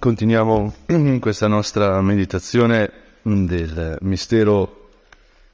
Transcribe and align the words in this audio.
Continuiamo 0.00 0.74
questa 1.20 1.46
nostra 1.46 2.02
meditazione 2.02 2.90
del 3.22 3.96
mistero 4.00 4.90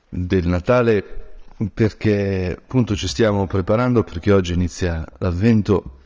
del 0.09 0.47
Natale 0.47 1.05
perché 1.75 2.57
appunto 2.59 2.97
ci 2.97 3.09
stiamo 3.09 3.47
preparando 3.47 4.03
perché 4.03 4.33
oggi 4.33 4.55
inizia 4.55 5.05
l'avvento 5.19 5.99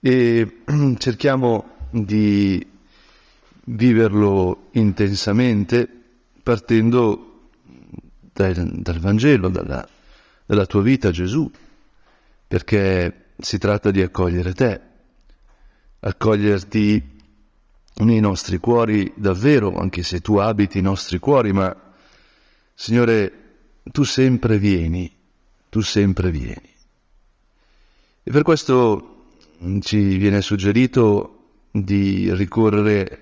e 0.00 0.62
cerchiamo 0.98 1.76
di 1.90 2.66
viverlo 3.66 4.70
intensamente 4.72 5.88
partendo 6.42 7.50
dal, 8.32 8.68
dal 8.80 8.98
Vangelo, 8.98 9.48
dalla, 9.48 9.88
dalla 10.44 10.66
tua 10.66 10.82
vita 10.82 11.12
Gesù, 11.12 11.48
perché 12.48 13.26
si 13.38 13.58
tratta 13.58 13.92
di 13.92 14.02
accogliere 14.02 14.54
te, 14.54 14.80
accoglierti 16.00 17.12
nei 17.96 18.20
nostri 18.20 18.58
cuori 18.58 19.12
davvero, 19.14 19.76
anche 19.76 20.02
se 20.02 20.20
tu 20.20 20.36
abiti 20.36 20.78
i 20.78 20.82
nostri 20.82 21.18
cuori, 21.18 21.52
ma 21.52 21.74
Signore, 22.74 23.32
tu 23.84 24.02
sempre 24.02 24.58
vieni, 24.58 25.10
tu 25.68 25.80
sempre 25.80 26.30
vieni. 26.30 26.72
E 28.24 28.30
per 28.30 28.42
questo 28.42 29.26
ci 29.80 30.16
viene 30.16 30.40
suggerito 30.40 31.68
di 31.70 32.34
ricorrere 32.34 33.20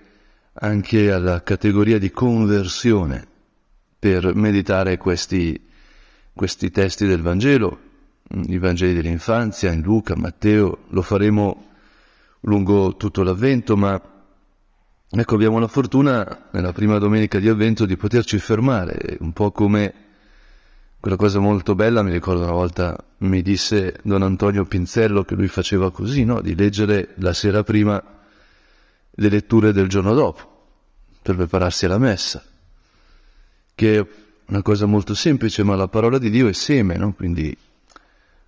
anche 0.55 1.13
alla 1.13 1.43
categoria 1.43 1.99
di 1.99 2.11
conversione 2.11 3.27
per 3.99 4.35
meditare 4.35 4.97
questi, 4.97 5.61
questi 6.33 6.71
testi 6.71 7.07
del 7.07 7.21
Vangelo, 7.21 7.79
i 8.47 8.59
Vangeli 8.59 8.95
dell'infanzia, 8.95 9.71
in 9.71 9.83
Luca, 9.83 10.17
Matteo, 10.17 10.85
lo 10.89 11.03
faremo 11.03 11.69
lungo 12.41 12.97
tutto 12.97 13.23
l'avvento, 13.23 13.77
ma 13.77 14.01
Ecco, 15.15 15.35
abbiamo 15.35 15.59
la 15.59 15.69
fortuna 15.69 16.49
nella 16.53 16.73
prima 16.73 16.97
domenica 16.97 17.39
di 17.39 17.47
avvento 17.47 17.85
di 17.85 17.99
poterci 17.99 18.39
fermare, 18.39 19.19
un 19.21 19.35
po' 19.35 19.53
come 19.53 19.93
quella 20.99 21.17
cosa 21.17 21.39
molto 21.39 21.75
bella, 21.75 22.03
mi 22.03 22.13
ricordo 22.13 22.45
una 22.45 22.53
volta 22.53 22.97
mi 23.19 23.43
disse 23.43 23.99
Don 24.05 24.23
Antonio 24.23 24.65
Pinzello 24.65 25.23
che 25.23 25.35
lui 25.35 25.49
faceva 25.49 25.91
così, 25.91 26.25
no? 26.25 26.41
di 26.41 26.55
leggere 26.55 27.11
la 27.17 27.35
sera 27.35 27.63
prima 27.63 28.03
le 29.11 29.29
letture 29.29 29.75
del 29.75 29.87
giorno 29.87 30.15
dopo, 30.15 30.69
per 31.21 31.37
prepararsi 31.37 31.85
alla 31.85 31.99
messa, 31.99 32.43
che 33.75 33.99
è 33.99 34.07
una 34.47 34.63
cosa 34.63 34.87
molto 34.87 35.15
semplice, 35.15 35.63
ma 35.63 35.77
la 35.77 35.89
parola 35.89 36.17
di 36.17 36.31
Dio 36.31 36.49
è 36.49 36.55
seme, 36.55 36.97
no? 36.97 37.13
quindi 37.13 37.55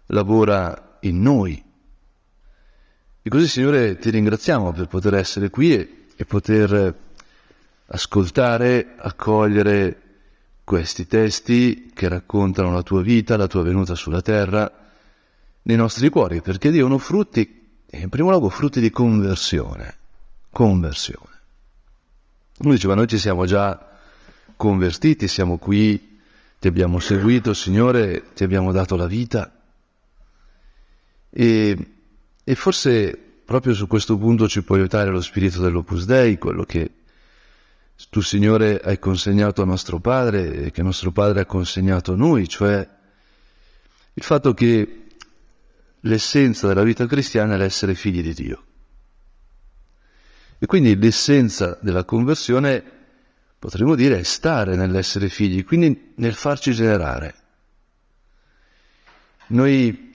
lavora 0.07 0.97
in 1.01 1.21
noi. 1.21 1.63
E 3.21 3.29
così 3.29 3.49
Signore 3.49 3.99
ti 3.99 4.09
ringraziamo 4.09 4.73
per 4.73 4.87
poter 4.87 5.13
essere 5.13 5.51
qui 5.51 5.75
e 5.75 6.04
e 6.17 6.25
poter 6.25 6.95
ascoltare, 7.87 8.95
accogliere 8.97 10.01
questi 10.65 11.07
testi 11.07 11.91
che 11.95 12.09
raccontano 12.09 12.73
la 12.73 12.83
tua 12.83 13.03
vita, 13.03 13.37
la 13.37 13.47
tua 13.47 13.63
venuta 13.63 13.95
sulla 13.95 14.23
terra, 14.23 14.71
nei 15.63 15.77
nostri 15.77 16.09
cuori, 16.09 16.41
perché 16.41 16.71
dicono 16.71 16.99
frutti, 16.99 17.63
in 17.91 18.09
primo 18.09 18.31
luogo 18.31 18.49
frutti 18.49 18.81
di 18.81 18.91
conversione, 18.91 19.97
conversione. 20.51 21.33
Lui 22.59 22.75
diceva, 22.75 22.95
noi 22.95 23.07
ci 23.07 23.19
siamo 23.19 23.47
già 23.47 23.93
convertiti, 24.57 25.29
siamo 25.29 25.59
qui, 25.59 26.21
ti 26.59 26.69
abbiamo 26.69 26.99
seguito, 26.99 27.53
Signore, 27.53 28.33
ti 28.35 28.45
abbiamo 28.45 28.73
dato 28.73 28.97
la 28.97 29.07
vita. 29.07 29.53
E, 31.31 31.89
e 32.43 32.55
forse 32.55 33.34
proprio 33.45 33.75
su 33.75 33.87
questo 33.87 34.17
punto 34.17 34.49
ci 34.49 34.63
può 34.63 34.77
aiutare 34.77 35.11
lo 35.11 35.21
spirito 35.21 35.61
dell'Opus 35.61 36.05
Dei, 36.05 36.39
quello 36.39 36.65
che 36.65 36.91
tu 38.11 38.21
Signore 38.21 38.81
hai 38.81 38.99
consegnato 38.99 39.63
a 39.63 39.67
nostro 39.67 40.01
Padre 40.01 40.65
e 40.65 40.71
che 40.71 40.83
nostro 40.83 41.13
Padre 41.13 41.41
ha 41.41 41.47
consegnato 41.47 42.13
a 42.13 42.17
noi, 42.17 42.49
cioè 42.49 42.89
il 44.15 44.23
fatto 44.23 44.55
che 44.55 45.07
l'essenza 46.01 46.67
della 46.67 46.83
vita 46.83 47.07
cristiana 47.07 47.55
è 47.55 47.57
l'essere 47.57 47.95
figli 47.95 48.23
di 48.23 48.35
Dio. 48.35 48.65
E 50.59 50.67
quindi 50.67 50.97
l'essenza 50.97 51.79
della 51.83 52.05
conversione, 52.05 52.83
potremmo 53.59 53.95
dire, 53.95 54.21
è 54.21 54.23
stare 54.23 54.77
nell'essere 54.77 55.29
figli, 55.29 55.65
quindi 55.65 56.13
nel 56.17 56.35
farci 56.35 56.73
generare. 56.73 57.35
Noi, 59.49 60.15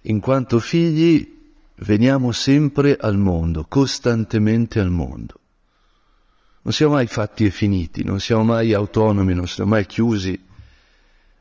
in 0.00 0.20
quanto 0.20 0.58
figli, 0.58 1.33
veniamo 1.76 2.32
sempre 2.32 2.96
al 2.96 3.16
mondo, 3.16 3.66
costantemente 3.68 4.80
al 4.80 4.90
mondo. 4.90 5.40
Non 6.62 6.72
siamo 6.72 6.94
mai 6.94 7.06
fatti 7.06 7.44
e 7.44 7.50
finiti, 7.50 8.04
non 8.04 8.20
siamo 8.20 8.44
mai 8.44 8.72
autonomi, 8.72 9.34
non 9.34 9.46
siamo 9.46 9.70
mai 9.70 9.84
chiusi, 9.84 10.42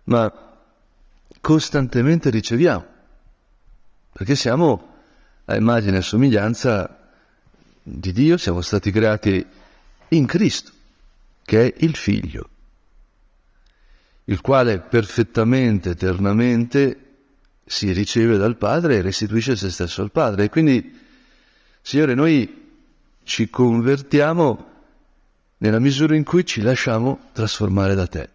ma 0.06 0.32
costantemente 1.40 2.30
riceviamo, 2.30 2.86
perché 4.12 4.36
siamo 4.36 4.92
a 5.46 5.56
immagine 5.56 5.98
e 5.98 6.02
somiglianza 6.02 7.12
di 7.82 8.12
Dio, 8.12 8.38
siamo 8.38 8.62
stati 8.62 8.92
creati 8.92 9.46
in 10.10 10.26
Cristo, 10.26 10.72
che 11.44 11.68
è 11.68 11.74
il 11.86 11.96
Figlio, 11.96 12.50
il 14.26 14.42
quale 14.42 14.80
perfettamente, 14.80 15.92
eternamente 15.92 17.13
si 17.66 17.92
riceve 17.92 18.38
dal 18.38 18.58
Padre 18.58 18.98
e 18.98 19.02
restituisce 19.02 19.56
se 19.56 19.70
stesso 19.70 20.02
al 20.02 20.12
Padre. 20.12 20.46
E 20.46 20.50
quindi, 20.50 21.00
Signore, 21.82 22.14
noi 22.14 22.62
ci 23.24 23.50
convertiamo 23.50 24.72
nella 25.58 25.80
misura 25.80 26.16
in 26.16 26.24
cui 26.24 26.46
ci 26.46 26.62
lasciamo 26.62 27.30
trasformare 27.32 27.96
da 27.96 28.08
te, 28.08 28.30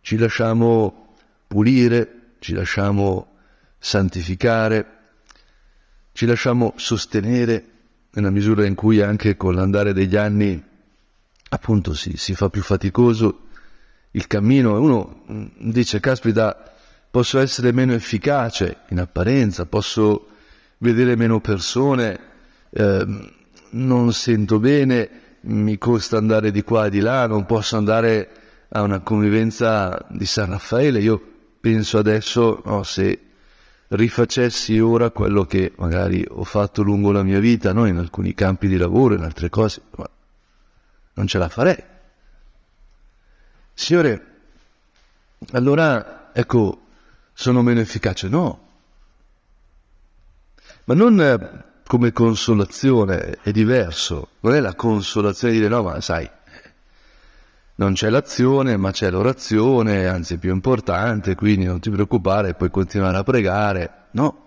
ci 0.00 0.16
lasciamo 0.16 1.16
pulire, 1.46 2.36
ci 2.38 2.52
lasciamo 2.52 3.32
santificare, 3.78 4.86
ci 6.12 6.26
lasciamo 6.26 6.74
sostenere 6.76 7.64
nella 8.10 8.30
misura 8.30 8.64
in 8.64 8.74
cui 8.74 9.00
anche 9.00 9.36
con 9.36 9.54
l'andare 9.54 9.92
degli 9.92 10.14
anni 10.14 10.62
appunto 11.48 11.94
si, 11.94 12.16
si 12.16 12.34
fa 12.34 12.48
più 12.48 12.62
faticoso 12.62 13.48
il 14.12 14.26
cammino 14.28 14.76
e 14.76 14.78
uno 14.78 15.22
dice 15.58 15.98
caspita 15.98 16.73
posso 17.14 17.38
essere 17.38 17.70
meno 17.70 17.92
efficace 17.92 18.78
in 18.88 18.98
apparenza, 18.98 19.66
posso 19.66 20.30
vedere 20.78 21.14
meno 21.14 21.38
persone, 21.38 22.18
eh, 22.70 23.30
non 23.70 24.12
sento 24.12 24.58
bene, 24.58 25.36
mi 25.42 25.78
costa 25.78 26.16
andare 26.16 26.50
di 26.50 26.64
qua 26.64 26.86
e 26.86 26.90
di 26.90 26.98
là, 26.98 27.28
non 27.28 27.46
posso 27.46 27.76
andare 27.76 28.30
a 28.70 28.82
una 28.82 28.98
convivenza 28.98 30.04
di 30.08 30.26
San 30.26 30.50
Raffaele. 30.50 30.98
Io 30.98 31.22
penso 31.60 31.98
adesso, 31.98 32.60
no, 32.64 32.82
se 32.82 33.20
rifacessi 33.90 34.80
ora 34.80 35.10
quello 35.10 35.44
che 35.44 35.72
magari 35.76 36.26
ho 36.28 36.42
fatto 36.42 36.82
lungo 36.82 37.12
la 37.12 37.22
mia 37.22 37.38
vita, 37.38 37.72
no, 37.72 37.86
in 37.86 37.98
alcuni 37.98 38.34
campi 38.34 38.66
di 38.66 38.76
lavoro, 38.76 39.14
in 39.14 39.22
altre 39.22 39.50
cose, 39.50 39.82
ma 39.94 40.10
non 41.12 41.28
ce 41.28 41.38
la 41.38 41.48
farei. 41.48 41.80
Signore, 43.72 44.26
allora, 45.52 46.32
ecco, 46.32 46.80
sono 47.34 47.62
meno 47.62 47.80
efficace, 47.80 48.28
no. 48.28 48.60
Ma 50.84 50.94
non 50.94 51.20
eh, 51.20 51.64
come 51.86 52.12
consolazione, 52.12 53.38
è 53.42 53.50
diverso, 53.50 54.28
non 54.40 54.54
è 54.54 54.60
la 54.60 54.74
consolazione 54.74 55.52
di 55.52 55.60
dire 55.60 55.70
no, 55.70 55.82
ma 55.82 56.00
sai, 56.00 56.28
non 57.76 57.94
c'è 57.94 58.08
l'azione, 58.08 58.76
ma 58.76 58.92
c'è 58.92 59.10
l'orazione, 59.10 60.06
anzi 60.06 60.34
è 60.34 60.38
più 60.38 60.52
importante, 60.52 61.34
quindi 61.34 61.64
non 61.64 61.80
ti 61.80 61.90
preoccupare, 61.90 62.54
puoi 62.54 62.70
continuare 62.70 63.16
a 63.16 63.22
pregare. 63.24 63.92
No. 64.12 64.42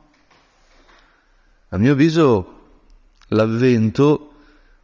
A 1.70 1.78
mio 1.78 1.92
avviso 1.92 2.54
l'avvento, 3.30 4.32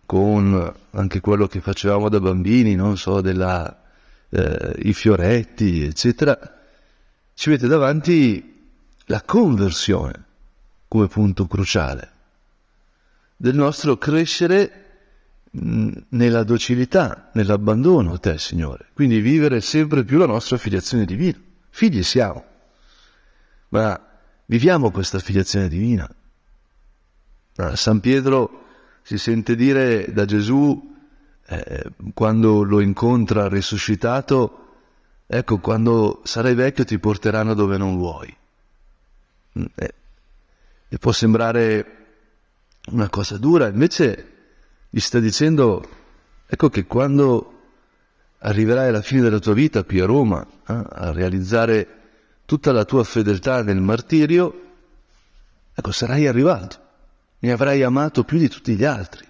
con 0.05 0.73
anche 0.91 1.21
quello 1.21 1.47
che 1.47 1.61
facevamo 1.61 2.09
da 2.09 2.19
bambini, 2.19 2.75
non 2.75 2.97
so, 2.97 3.21
della, 3.21 3.81
eh, 4.29 4.75
i 4.79 4.93
fioretti, 4.93 5.85
eccetera, 5.85 6.62
ci 7.33 7.49
mette 7.49 7.67
davanti 7.67 8.71
la 9.05 9.21
conversione 9.21 10.25
come 10.87 11.07
punto 11.07 11.47
cruciale 11.47 12.11
del 13.35 13.55
nostro 13.55 13.97
crescere 13.97 14.83
nella 15.51 16.43
docilità, 16.43 17.29
nell'abbandono 17.33 18.13
a 18.13 18.17
te, 18.17 18.37
Signore. 18.37 18.87
Quindi 18.93 19.19
vivere 19.19 19.61
sempre 19.61 20.03
più 20.03 20.17
la 20.17 20.25
nostra 20.25 20.57
filiazione 20.57 21.05
divina. 21.05 21.37
Figli 21.69 22.03
siamo, 22.03 22.43
ma 23.69 23.99
viviamo 24.45 24.91
questa 24.91 25.19
filiazione 25.19 25.67
divina. 25.67 26.09
San 27.73 27.99
Pietro 27.99 28.65
si 29.01 29.17
sente 29.17 29.55
dire 29.55 30.11
da 30.11 30.25
Gesù, 30.25 30.95
eh, 31.45 31.91
quando 32.13 32.63
lo 32.63 32.79
incontra 32.79 33.47
risuscitato, 33.47 34.62
Ecco, 35.35 35.57
quando 35.57 36.21
sarai 36.25 36.53
vecchio 36.53 36.85
ti 36.85 36.99
porteranno 36.99 37.55
dove 37.55 37.75
non 37.75 37.97
vuoi. 37.97 38.31
Mm, 39.57 39.65
eh, 39.73 39.93
e 40.89 40.97
può 40.99 41.11
sembrare 41.11 41.85
una 42.91 43.09
cosa 43.09 43.39
dura, 43.39 43.67
invece 43.67 44.27
gli 44.91 44.99
sta 44.99 45.17
dicendo, 45.17 45.89
ecco 46.45 46.69
che 46.69 46.85
quando 46.85 47.61
arriverai 48.37 48.89
alla 48.89 49.01
fine 49.01 49.21
della 49.21 49.39
tua 49.39 49.55
vita 49.55 49.83
qui 49.83 50.01
a 50.01 50.05
Roma 50.05 50.45
eh, 50.45 50.51
a 50.67 51.11
realizzare 51.11 51.87
tutta 52.45 52.71
la 52.71 52.85
tua 52.85 53.03
fedeltà 53.03 53.63
nel 53.63 53.81
martirio, 53.81 54.73
ecco, 55.73 55.91
sarai 55.91 56.27
arrivato, 56.27 56.77
mi 57.39 57.49
avrai 57.49 57.81
amato 57.81 58.23
più 58.23 58.37
di 58.37 58.49
tutti 58.49 58.75
gli 58.75 58.85
altri. 58.85 59.27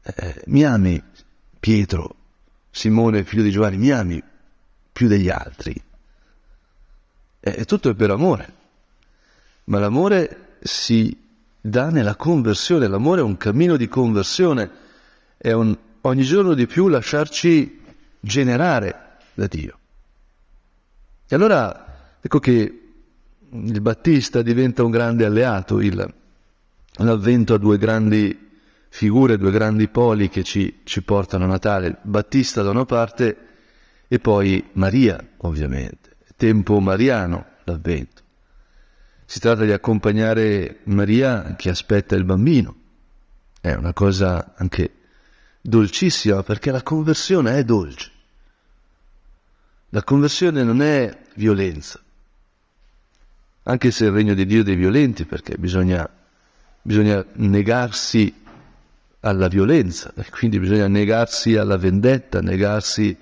Eh, 0.00 0.42
mi 0.46 0.64
ami 0.64 1.02
Pietro, 1.58 2.14
Simone, 2.70 3.24
figlio 3.24 3.42
di 3.42 3.50
Giovanni, 3.50 3.78
mi 3.78 3.90
ami 3.90 4.22
più 4.94 5.08
degli 5.08 5.28
altri. 5.28 5.74
E 7.40 7.64
tutto 7.64 7.90
è 7.90 7.94
per 7.94 8.10
amore, 8.10 8.52
ma 9.64 9.80
l'amore 9.80 10.56
si 10.62 11.14
dà 11.60 11.90
nella 11.90 12.14
conversione, 12.14 12.86
l'amore 12.86 13.20
è 13.20 13.24
un 13.24 13.36
cammino 13.36 13.76
di 13.76 13.88
conversione, 13.88 14.70
è 15.36 15.50
un 15.50 15.76
ogni 16.02 16.22
giorno 16.22 16.54
di 16.54 16.66
più 16.66 16.88
lasciarci 16.88 17.82
generare 18.20 19.16
da 19.34 19.46
Dio. 19.46 19.78
E 21.26 21.34
allora 21.34 22.16
ecco 22.20 22.38
che 22.38 22.80
il 23.50 23.80
Battista 23.80 24.42
diventa 24.42 24.84
un 24.84 24.90
grande 24.90 25.24
alleato, 25.24 25.80
il, 25.80 26.14
l'avvento 26.98 27.54
a 27.54 27.58
due 27.58 27.78
grandi 27.78 28.50
figure, 28.88 29.38
due 29.38 29.50
grandi 29.50 29.88
poli 29.88 30.28
che 30.28 30.44
ci, 30.44 30.82
ci 30.84 31.02
portano 31.02 31.44
a 31.44 31.48
Natale, 31.48 31.96
Battista 32.02 32.62
da 32.62 32.70
una 32.70 32.84
parte 32.84 33.43
e 34.08 34.18
poi 34.18 34.70
Maria, 34.72 35.22
ovviamente, 35.38 36.16
tempo 36.36 36.80
mariano 36.80 37.46
l'avvento. 37.64 38.22
Si 39.24 39.40
tratta 39.40 39.64
di 39.64 39.72
accompagnare 39.72 40.80
Maria 40.84 41.54
che 41.56 41.70
aspetta 41.70 42.14
il 42.14 42.24
bambino, 42.24 42.74
è 43.60 43.72
una 43.72 43.92
cosa 43.92 44.52
anche 44.56 44.92
dolcissima 45.60 46.42
perché 46.42 46.70
la 46.70 46.82
conversione 46.82 47.56
è 47.56 47.64
dolce. 47.64 48.10
La 49.88 50.02
conversione 50.02 50.62
non 50.62 50.82
è 50.82 51.16
violenza, 51.34 52.00
anche 53.62 53.90
se 53.90 54.04
il 54.06 54.10
regno 54.10 54.34
di 54.34 54.44
Dio 54.44 54.60
è 54.60 54.64
dei 54.64 54.76
violenti 54.76 55.24
perché 55.24 55.56
bisogna, 55.56 56.08
bisogna 56.82 57.24
negarsi 57.34 58.42
alla 59.20 59.48
violenza, 59.48 60.12
quindi 60.30 60.58
bisogna 60.58 60.86
negarsi 60.86 61.56
alla 61.56 61.78
vendetta, 61.78 62.40
negarsi 62.40 63.16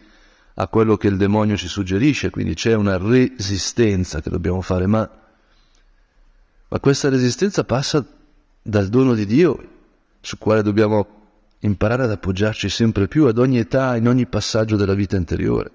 a 0.54 0.68
quello 0.68 0.96
che 0.96 1.08
il 1.08 1.16
demonio 1.16 1.56
ci 1.56 1.68
suggerisce, 1.68 2.30
quindi 2.30 2.54
c'è 2.54 2.74
una 2.74 2.98
resistenza 2.98 4.20
che 4.20 4.30
dobbiamo 4.30 4.60
fare, 4.60 4.86
ma, 4.86 5.08
ma 6.68 6.80
questa 6.80 7.08
resistenza 7.08 7.64
passa 7.64 8.04
dal 8.60 8.88
dono 8.88 9.14
di 9.14 9.26
Dio, 9.26 9.68
sul 10.20 10.38
quale 10.38 10.62
dobbiamo 10.62 11.20
imparare 11.60 12.04
ad 12.04 12.10
appoggiarci 12.10 12.68
sempre 12.68 13.08
più 13.08 13.26
ad 13.26 13.38
ogni 13.38 13.58
età, 13.58 13.96
in 13.96 14.08
ogni 14.08 14.26
passaggio 14.26 14.76
della 14.76 14.94
vita 14.94 15.16
interiore. 15.16 15.70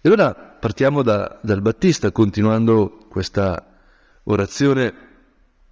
E 0.00 0.08
allora 0.08 0.34
partiamo 0.34 1.02
da, 1.02 1.38
dal 1.42 1.62
Battista, 1.62 2.10
continuando 2.10 3.06
questa 3.08 3.64
orazione 4.24 4.94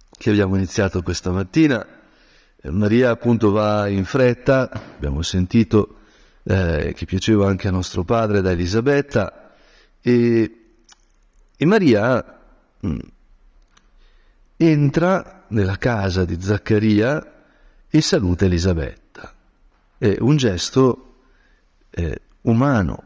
che 0.09 0.29
abbiamo 0.29 0.55
iniziato 0.55 1.01
questa 1.01 1.31
mattina. 1.31 1.85
Eh, 2.61 2.69
Maria 2.69 3.09
appunto 3.09 3.51
va 3.51 3.87
in 3.87 4.05
fretta, 4.05 4.69
abbiamo 4.69 5.21
sentito 5.21 6.00
eh, 6.43 6.93
che 6.95 7.05
piaceva 7.05 7.47
anche 7.47 7.67
a 7.67 7.71
nostro 7.71 8.03
padre 8.03 8.41
da 8.41 8.51
Elisabetta, 8.51 9.53
e, 10.01 10.55
e 11.55 11.65
Maria 11.65 12.39
mh, 12.79 12.87
mm, 12.87 12.99
entra 14.57 15.45
nella 15.49 15.77
casa 15.77 16.25
di 16.25 16.41
Zaccaria 16.41 17.43
e 17.89 18.01
saluta 18.01 18.45
Elisabetta. 18.45 19.33
È 19.97 20.15
un 20.19 20.37
gesto 20.37 21.15
eh, 21.91 22.21
umano, 22.41 23.03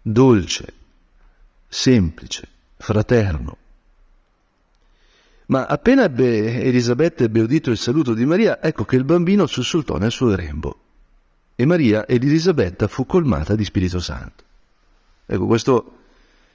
dolce, 0.00 0.72
semplice, 1.66 2.48
fraterno. 2.76 3.56
Ma 5.46 5.66
appena 5.66 6.04
ebbe 6.04 6.62
Elisabetta 6.62 7.24
ebbe 7.24 7.40
udito 7.40 7.70
il 7.70 7.78
saluto 7.78 8.14
di 8.14 8.24
Maria, 8.24 8.62
ecco 8.62 8.84
che 8.84 8.96
il 8.96 9.04
bambino 9.04 9.46
sussultò 9.46 9.96
nel 9.96 10.10
suo 10.10 10.28
grembo. 10.28 10.87
E 11.60 11.66
Maria 11.66 12.06
ed 12.06 12.22
Elisabetta 12.22 12.86
fu 12.86 13.04
colmata 13.04 13.56
di 13.56 13.64
Spirito 13.64 13.98
Santo. 13.98 14.44
Ecco, 15.26 15.46
questo 15.46 15.98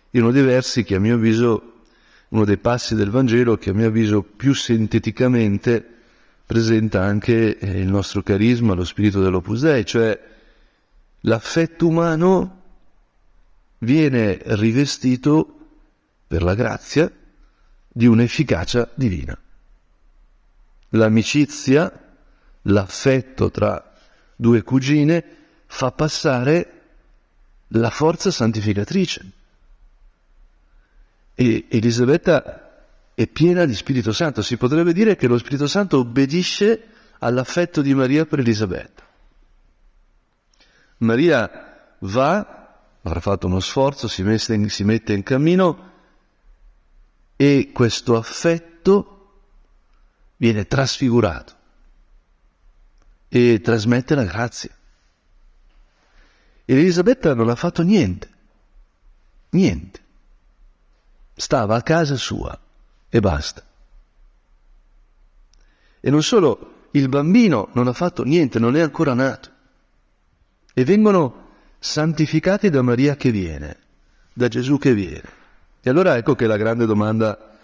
è 0.09 0.17
uno 0.19 0.31
dei 0.31 0.43
versi 0.43 0.85
che 0.85 0.95
a 0.95 0.99
mio 0.99 1.15
avviso, 1.15 1.81
uno 2.29 2.45
dei 2.45 2.55
passi 2.55 2.95
del 2.95 3.09
Vangelo 3.09 3.57
che 3.57 3.71
a 3.71 3.73
mio 3.73 3.87
avviso 3.87 4.21
più 4.21 4.53
sinteticamente 4.53 5.85
presenta 6.45 7.01
anche 7.01 7.57
eh, 7.57 7.81
il 7.81 7.89
nostro 7.89 8.23
carisma, 8.23 8.75
lo 8.75 8.85
spirito 8.85 9.21
dell'Opus 9.21 9.59
Dei, 9.63 9.85
cioè 9.85 10.17
l'affetto 11.19 11.85
umano 11.85 12.61
viene 13.79 14.39
rivestito 14.41 15.57
per 16.25 16.43
la 16.43 16.55
grazia 16.55 17.11
di 17.89 18.05
un'efficacia 18.05 18.89
divina. 18.93 19.37
L'amicizia, 20.91 21.91
l'affetto 22.61 23.51
tra 23.51 23.92
due 24.35 24.61
cugine 24.63 25.23
fa 25.65 25.91
passare 25.91 26.81
la 27.69 27.89
forza 27.89 28.31
santificatrice. 28.31 29.31
E 31.35 31.65
Elisabetta 31.69 32.85
è 33.15 33.27
piena 33.27 33.65
di 33.65 33.73
Spirito 33.73 34.11
Santo. 34.11 34.41
Si 34.41 34.57
potrebbe 34.57 34.93
dire 34.93 35.15
che 35.15 35.27
lo 35.27 35.37
Spirito 35.37 35.67
Santo 35.67 35.99
obbedisce 35.99 36.87
all'affetto 37.19 37.81
di 37.81 37.93
Maria 37.93 38.25
per 38.25 38.39
Elisabetta. 38.39 39.03
Maria 40.97 41.95
va, 41.99 42.75
avrà 43.01 43.19
fatto 43.19 43.47
uno 43.47 43.59
sforzo, 43.59 44.07
si, 44.07 44.21
in, 44.21 44.69
si 44.69 44.83
mette 44.83 45.13
in 45.13 45.23
cammino 45.23 45.91
e 47.35 47.71
questo 47.73 48.15
affetto 48.15 49.09
viene 50.37 50.67
trasfigurato 50.67 51.61
e 53.35 53.61
trasmette 53.61 54.13
la 54.13 54.25
grazia. 54.25 54.69
Elisabetta 56.65 57.33
non 57.33 57.49
ha 57.49 57.55
fatto 57.55 57.81
niente, 57.81 58.29
niente. 59.49 59.99
Stava 61.33 61.75
a 61.75 61.81
casa 61.81 62.15
sua 62.15 62.55
e 63.09 63.19
basta. 63.19 63.65
E 65.99 66.09
non 66.11 66.21
solo, 66.21 66.89
il 66.91 67.09
bambino 67.09 67.69
non 67.73 67.87
ha 67.87 67.93
fatto 67.93 68.23
niente, 68.23 68.59
non 68.59 68.75
è 68.75 68.81
ancora 68.81 69.15
nato. 69.15 69.49
E 70.71 70.83
vengono 70.83 71.47
santificati 71.79 72.69
da 72.69 72.83
Maria 72.83 73.15
che 73.15 73.31
viene, 73.31 73.77
da 74.31 74.47
Gesù 74.47 74.77
che 74.77 74.93
viene. 74.93 75.41
E 75.81 75.89
allora 75.89 76.17
ecco 76.17 76.35
che 76.35 76.45
la 76.45 76.57
grande 76.57 76.85
domanda 76.85 77.57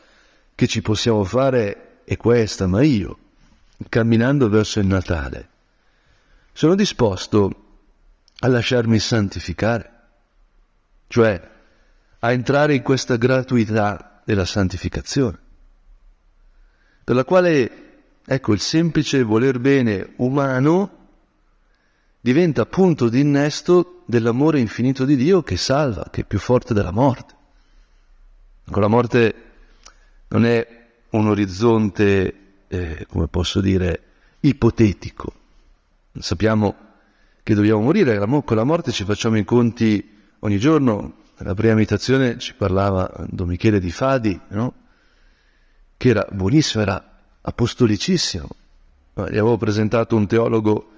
che 0.56 0.66
ci 0.66 0.82
possiamo 0.82 1.24
fare 1.26 2.02
è 2.06 2.18
questa, 2.18 2.66
ma 2.66 2.82
io, 2.82 3.18
camminando 3.88 4.50
verso 4.50 4.80
il 4.80 4.88
Natale, 4.88 5.58
sono 6.60 6.76
disposto 6.76 7.50
a 8.40 8.48
lasciarmi 8.50 9.00
santificare, 9.00 9.92
cioè 11.08 11.50
a 12.20 12.32
entrare 12.34 12.76
in 12.76 12.82
questa 12.82 13.16
gratuità 13.16 14.22
della 14.26 14.44
santificazione, 14.44 15.40
per 17.02 17.16
la 17.16 17.24
quale, 17.24 17.72
ecco, 18.26 18.52
il 18.52 18.60
semplice 18.60 19.24
voler 19.24 19.58
bene 19.60 20.16
umano 20.18 20.98
diventa 22.20 22.66
punto 22.66 23.08
di 23.08 23.22
innesto 23.22 24.04
dell'amore 24.06 24.60
infinito 24.60 25.06
di 25.06 25.16
Dio 25.16 25.42
che 25.42 25.56
salva, 25.56 26.10
che 26.12 26.24
è 26.24 26.26
più 26.26 26.40
forte 26.40 26.74
della 26.74 26.92
morte. 26.92 27.36
Ecco, 28.68 28.80
la 28.82 28.90
morte 28.90 29.36
non 30.28 30.44
è 30.44 30.68
un 31.12 31.26
orizzonte, 31.26 32.64
eh, 32.68 33.06
come 33.08 33.30
posso 33.30 33.62
dire, 33.62 34.04
ipotetico. 34.42 35.39
Sappiamo 36.20 36.76
che 37.44 37.54
dobbiamo 37.54 37.82
morire, 37.82 38.20
con 38.44 38.58
la 38.58 38.66
morte 38.66 38.92
ci 38.92 39.06
facciamo 39.06 39.38
i 39.38 39.46
conti 39.46 40.18
ogni 40.40 40.60
giorno, 40.60 41.14
nella 41.38 41.54
prima 41.54 41.76
meditazione 41.76 42.38
ci 42.38 42.54
parlava 42.54 43.10
Don 43.30 43.48
Michele 43.48 43.80
di 43.80 43.90
Fadi, 43.90 44.38
no? 44.50 44.74
che 45.96 46.10
era 46.10 46.28
buonissimo, 46.30 46.84
era 46.84 47.20
apostolicissimo. 47.42 48.48
Gli 49.14 49.22
avevo 49.38 49.58
presentato 49.58 50.18
un 50.18 50.28
teologo 50.28 50.92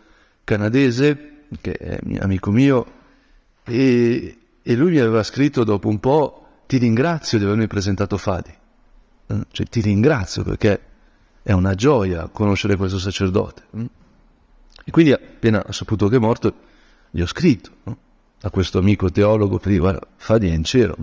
canadese, 0.43 1.43
che 1.61 1.73
è 1.73 1.99
amico 2.19 2.49
mio, 2.49 2.85
e, 3.63 4.37
e 4.61 4.75
lui 4.75 4.91
mi 4.91 4.99
aveva 4.99 5.21
scritto 5.21 5.63
dopo 5.63 5.87
un 5.87 5.99
po', 5.99 6.47
ti 6.65 6.77
ringrazio 6.77 7.37
di 7.37 7.45
avermi 7.45 7.67
presentato 7.67 8.17
Fadi. 8.17 8.53
Eh, 9.27 9.45
cioè 9.51 9.65
ti 9.67 9.81
ringrazio 9.81 10.43
perché 10.43 10.81
è 11.43 11.51
una 11.51 11.75
gioia 11.75 12.27
conoscere 12.27 12.75
questo 12.75 12.97
sacerdote. 12.97 13.63
E 14.91 14.93
quindi 14.93 15.13
appena 15.13 15.63
ho 15.65 15.71
saputo 15.71 16.07
che 16.09 16.17
è 16.17 16.19
morto, 16.19 16.53
gli 17.09 17.21
ho 17.21 17.25
scritto. 17.25 17.71
No? 17.83 17.97
a 18.43 18.49
questo 18.49 18.79
amico 18.79 19.11
teologo 19.11 19.57
per 19.57 19.67
dire 19.67 19.79
guarda, 19.79 20.07
fa 20.15 20.37
di 20.37 20.51
in 20.51 20.63
cielo. 20.63 20.95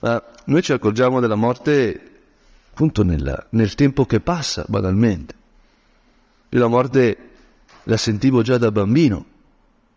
Ma 0.00 0.22
noi 0.44 0.62
ci 0.62 0.72
accorgiamo 0.72 1.20
della 1.20 1.34
morte 1.34 2.10
appunto 2.70 3.02
nel, 3.02 3.46
nel 3.50 3.74
tempo 3.74 4.04
che 4.04 4.20
passa, 4.20 4.64
banalmente. 4.66 5.34
Io 6.50 6.58
la 6.58 6.66
morte 6.66 7.16
la 7.84 7.96
sentivo 7.96 8.42
già 8.42 8.58
da 8.58 8.72
bambino, 8.72 9.24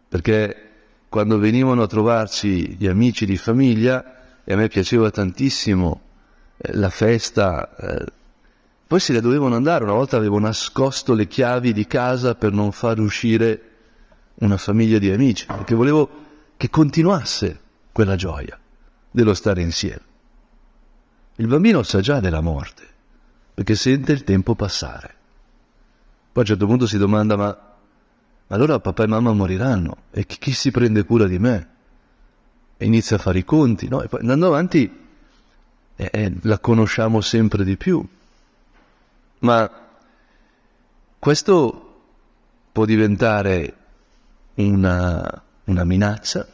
perché 0.08 0.70
quando 1.10 1.38
venivano 1.38 1.82
a 1.82 1.88
trovarci 1.88 2.76
gli 2.76 2.88
amici 2.88 3.26
di 3.26 3.38
famiglia, 3.38 4.44
e 4.44 4.54
a 4.54 4.58
me 4.58 4.68
piaceva 4.68 5.10
tantissimo 5.10 6.02
eh, 6.58 6.76
la 6.76 6.90
festa, 6.90 7.76
eh, 7.76 8.06
poi 8.92 9.00
se 9.00 9.14
ne 9.14 9.22
dovevano 9.22 9.56
andare, 9.56 9.86
una 9.86 9.94
volta 9.94 10.18
avevo 10.18 10.38
nascosto 10.38 11.14
le 11.14 11.26
chiavi 11.26 11.72
di 11.72 11.88
casa 11.88 12.36
per 12.36 12.52
non 12.52 12.74
far 12.74 13.00
uscire 13.00 13.70
una 14.40 14.58
famiglia 14.58 14.98
di 14.98 15.10
amici, 15.10 15.46
perché 15.46 15.76
volevo 15.76 16.10
che 16.58 16.70
continuasse 16.70 17.60
quella 17.94 18.18
gioia 18.18 18.60
dello 19.10 19.34
stare 19.34 19.62
insieme. 19.62 20.02
Il 21.38 21.48
bambino 21.48 21.84
sa 21.84 22.02
già 22.02 22.20
della 22.20 22.42
morte, 22.42 22.86
perché 23.54 23.76
sente 23.76 24.12
il 24.12 24.26
tempo 24.26 24.56
passare. 24.56 25.16
Poi 26.34 26.34
a 26.34 26.40
un 26.40 26.46
certo 26.46 26.66
punto 26.66 26.86
si 26.86 26.98
domanda, 26.98 27.38
ma, 27.38 27.76
allora 28.48 28.82
papà 28.82 29.06
e 29.06 29.08
mamma 29.08 29.32
moriranno 29.32 29.96
e 30.12 30.26
chi, 30.26 30.52
si 30.52 30.70
prende 30.70 31.06
cura 31.06 31.28
di 31.28 31.40
me? 31.40 31.70
E 32.76 32.86
inizia 32.86 33.16
a 33.16 33.20
fare 33.20 33.40
i 33.40 33.46
conti, 33.46 33.88
no? 33.88 34.02
E 34.02 34.10
poi 34.10 34.20
andando 34.20 34.48
avanti 34.48 35.00
eh, 35.96 36.10
eh, 36.12 36.34
la 36.42 36.60
conosciamo 36.60 37.22
sempre 37.22 37.64
di 37.64 37.78
più. 37.78 38.06
Ma 39.42 39.70
questo 41.18 42.04
può 42.72 42.86
diventare 42.86 43.76
una, 44.56 45.44
una 45.66 45.84
minaccia, 45.84 46.48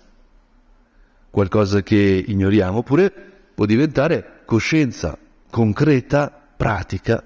qualcosa 1.29 1.81
che 1.83 2.23
ignoriamo, 2.25 2.79
oppure 2.79 3.11
può 3.53 3.65
diventare 3.65 4.41
coscienza 4.45 5.17
concreta, 5.49 6.31
pratica, 6.55 7.23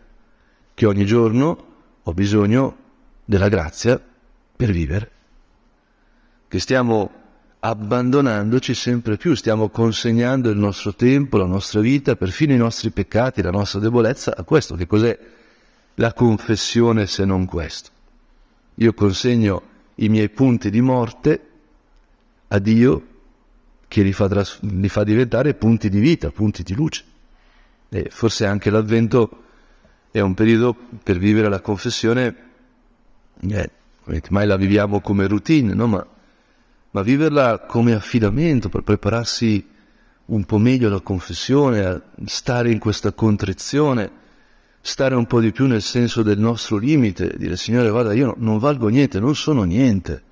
che 0.73 0.85
ogni 0.85 1.05
giorno 1.05 1.65
ho 2.03 2.13
bisogno 2.13 2.77
della 3.23 3.47
grazia 3.47 4.01
per 4.55 4.71
vivere, 4.71 5.11
che 6.47 6.59
stiamo 6.59 7.11
abbandonandoci 7.59 8.73
sempre 8.73 9.17
più, 9.17 9.35
stiamo 9.35 9.69
consegnando 9.69 10.49
il 10.49 10.57
nostro 10.57 10.95
tempo, 10.95 11.37
la 11.37 11.45
nostra 11.45 11.79
vita, 11.81 12.15
perfino 12.15 12.53
i 12.53 12.57
nostri 12.57 12.89
peccati, 12.89 13.43
la 13.43 13.51
nostra 13.51 13.79
debolezza 13.79 14.35
a 14.35 14.43
questo. 14.43 14.75
Che 14.75 14.87
cos'è 14.87 15.19
la 15.95 16.13
confessione 16.13 17.07
se 17.07 17.25
non 17.25 17.45
questo? 17.45 17.89
Io 18.75 18.93
consegno 18.93 19.61
i 19.95 20.09
miei 20.09 20.29
punti 20.29 20.69
di 20.69 20.81
morte 20.81 21.47
a 22.47 22.59
Dio 22.59 23.07
che 23.87 24.03
li 24.03 24.13
fa, 24.13 24.27
tras- 24.27 24.59
li 24.61 24.87
fa 24.87 25.03
diventare 25.03 25.53
punti 25.53 25.89
di 25.89 25.99
vita, 25.99 26.31
punti 26.31 26.63
di 26.63 26.73
luce. 26.73 27.03
E 27.89 28.07
forse 28.09 28.45
anche 28.45 28.69
l'avvento 28.69 29.43
è 30.11 30.21
un 30.21 30.33
periodo 30.33 30.75
per 31.03 31.17
vivere 31.17 31.49
la 31.49 31.59
confessione, 31.59 32.35
eh, 33.41 33.69
mai 34.29 34.47
la 34.47 34.55
viviamo 34.55 35.01
come 35.01 35.27
routine, 35.27 35.73
no? 35.73 35.87
ma, 35.87 36.07
ma 36.91 37.01
viverla 37.01 37.59
come 37.59 37.93
affidamento 37.93 38.69
per 38.69 38.83
prepararsi 38.83 39.67
un 40.25 40.45
po' 40.45 40.57
meglio 40.57 40.87
alla 40.87 41.01
confessione, 41.01 41.83
a 41.83 42.01
stare 42.25 42.71
in 42.71 42.79
questa 42.79 43.11
contrizione, 43.11 44.09
stare 44.81 45.15
un 45.15 45.25
po' 45.27 45.39
di 45.39 45.51
più 45.51 45.67
nel 45.67 45.81
senso 45.81 46.23
del 46.23 46.39
nostro 46.39 46.77
limite, 46.77 47.35
dire 47.37 47.55
Signore 47.55 47.89
guarda 47.89 48.13
io 48.13 48.33
non 48.37 48.57
valgo 48.57 48.87
niente, 48.87 49.19
non 49.19 49.35
sono 49.35 49.63
niente, 49.63 50.23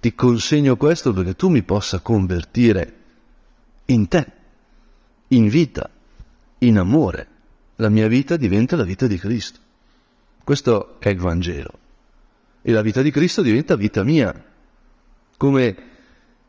ti 0.00 0.14
consegno 0.14 0.76
questo 0.76 1.12
perché 1.12 1.34
tu 1.34 1.48
mi 1.48 1.62
possa 1.62 2.00
convertire 2.00 2.94
in 3.86 4.06
te, 4.06 4.26
in 5.28 5.48
vita, 5.48 5.88
in 6.58 6.78
amore, 6.78 7.26
la 7.76 7.88
mia 7.88 8.06
vita 8.06 8.36
diventa 8.36 8.76
la 8.76 8.84
vita 8.84 9.06
di 9.06 9.18
Cristo. 9.18 9.58
Questo 10.44 10.96
è 10.98 11.08
il 11.08 11.18
Vangelo. 11.18 11.78
E 12.60 12.72
la 12.72 12.82
vita 12.82 13.02
di 13.02 13.10
Cristo 13.10 13.42
diventa 13.42 13.76
vita 13.76 14.02
mia, 14.04 14.34
come 15.36 15.76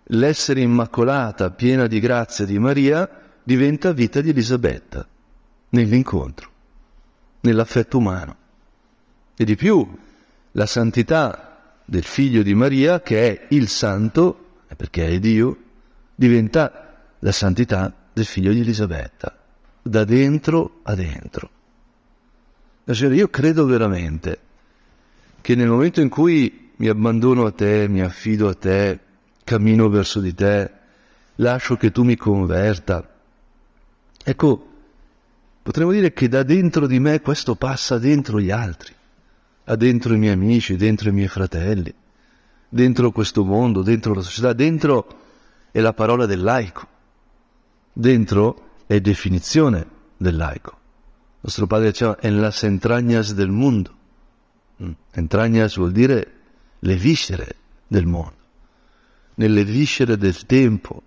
l'essere 0.03 0.61
immacolata, 0.61 1.51
piena 1.51 1.87
di 1.87 1.99
grazia 1.99 2.45
di 2.45 2.59
Maria, 2.59 3.09
diventa 3.41 3.91
vita 3.91 4.21
di 4.21 4.29
Elisabetta, 4.29 5.07
nell'incontro, 5.69 6.51
nell'affetto 7.45 7.97
umano. 7.97 8.35
E 9.35 9.45
di 9.45 9.55
più, 9.55 9.87
la 10.51 10.65
santità 10.65 11.79
del 11.85 12.03
figlio 12.03 12.43
di 12.43 12.53
Maria, 12.53 13.01
che 13.01 13.27
è 13.27 13.45
il 13.49 13.67
santo, 13.67 14.43
perché 14.75 15.07
è 15.07 15.19
Dio, 15.19 15.57
diventa 16.13 16.97
la 17.19 17.31
santità 17.31 17.93
del 18.11 18.25
figlio 18.25 18.51
di 18.51 18.59
Elisabetta 18.59 19.37
da 19.81 20.03
dentro 20.03 20.79
a 20.83 20.95
dentro. 20.95 21.49
Signore, 22.85 23.15
io 23.15 23.29
credo 23.29 23.65
veramente 23.65 24.39
che 25.41 25.55
nel 25.55 25.67
momento 25.67 26.01
in 26.01 26.09
cui 26.09 26.71
mi 26.77 26.87
abbandono 26.87 27.45
a 27.45 27.51
te, 27.51 27.87
mi 27.87 28.01
affido 28.01 28.47
a 28.47 28.55
te, 28.55 28.99
cammino 29.43 29.87
verso 29.89 30.19
di 30.19 30.33
te, 30.33 30.71
lascio 31.35 31.77
che 31.77 31.91
tu 31.91 32.03
mi 32.03 32.15
converta, 32.15 33.07
ecco, 34.23 34.74
potremmo 35.65 35.91
dire 35.91 36.13
che 36.13 36.27
da 36.27 36.43
dentro 36.43 36.85
di 36.85 36.99
me 36.99 37.21
questo 37.21 37.55
passa 37.55 37.97
dentro 37.97 38.39
gli 38.39 38.51
altri, 38.51 38.93
a 39.63 39.75
dentro 39.75 40.13
i 40.13 40.17
miei 40.19 40.33
amici, 40.33 40.75
dentro 40.75 41.09
i 41.09 41.11
mimiei 41.11 41.27
fratelli, 41.27 41.91
dentro 42.69 43.09
questo 43.09 43.43
mondo, 43.43 43.81
dentro 43.81 44.13
la 44.13 44.21
società, 44.21 44.53
dentro 44.53 45.07
è 45.71 45.79
la 45.79 45.93
parola 45.93 46.27
del 46.27 46.43
laico, 46.43 46.87
dentro 47.91 48.83
è 48.85 49.01
definizione 49.01 49.87
del 50.17 50.35
laico. 50.35 50.77
Nostro 51.41 51.65
padre 51.65 51.89
diceva 51.89 52.15
en 52.21 52.41
las 52.41 52.63
entrañas 52.63 53.33
del 53.33 53.49
mondo. 53.49 53.91
Mm. 54.83 54.91
Entrañas 55.13 55.77
vuol 55.77 55.93
dire 55.93 56.31
le 56.77 56.95
viscere 56.95 57.55
del 57.87 58.05
mondo, 58.05 58.37
nelle 59.33 59.65
viscere 59.65 60.15
del 60.15 60.45
tempo, 60.45 61.01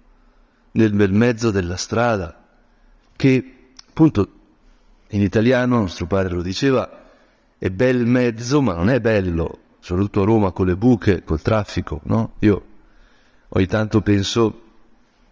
nel 0.72 0.92
bel 0.94 1.12
mezzo 1.12 1.52
della 1.52 1.76
strada, 1.76 2.44
che 3.14 3.54
appunto 3.88 4.37
in 5.10 5.22
italiano, 5.22 5.80
nostro 5.80 6.06
padre 6.06 6.34
lo 6.34 6.42
diceva, 6.42 7.06
è 7.58 7.70
bel 7.70 8.06
mezzo, 8.06 8.60
ma 8.60 8.74
non 8.74 8.88
è 8.90 9.00
bello, 9.00 9.58
soprattutto 9.80 10.22
a 10.22 10.24
Roma 10.24 10.52
con 10.52 10.66
le 10.66 10.76
buche, 10.76 11.24
col 11.24 11.42
traffico, 11.42 12.00
no? 12.04 12.34
Io 12.40 12.64
ogni 13.48 13.66
tanto 13.66 14.00
penso 14.02 14.62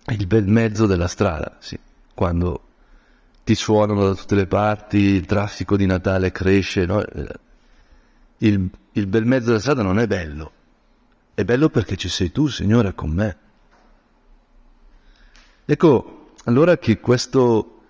il 0.07 0.27
bel 0.27 0.47
mezzo 0.47 0.87
della 0.87 1.09
strada, 1.09 1.57
sì 1.59 1.79
quando 2.17 2.63
ti 3.45 3.55
suonano 3.55 4.07
da 4.07 4.15
tutte 4.15 4.35
le 4.35 4.47
parti, 4.47 4.97
il 4.97 5.27
traffico 5.27 5.77
di 5.77 5.85
Natale 5.85 6.33
cresce, 6.33 6.87
no? 6.87 7.05
il, 8.39 8.71
il 8.93 9.07
bel 9.07 9.27
mezzo 9.27 9.49
della 9.49 9.61
strada 9.61 9.83
non 9.83 9.99
è 9.99 10.07
bello, 10.07 10.53
è 11.35 11.45
bello 11.45 11.69
perché 11.69 11.97
ci 11.97 12.09
sei 12.09 12.33
tu, 12.33 12.47
Signore, 12.49 12.95
con 12.95 13.11
me. 13.11 13.37
Ecco, 15.67 16.31
allora 16.45 16.79
che 16.79 17.01
questo 17.01 17.83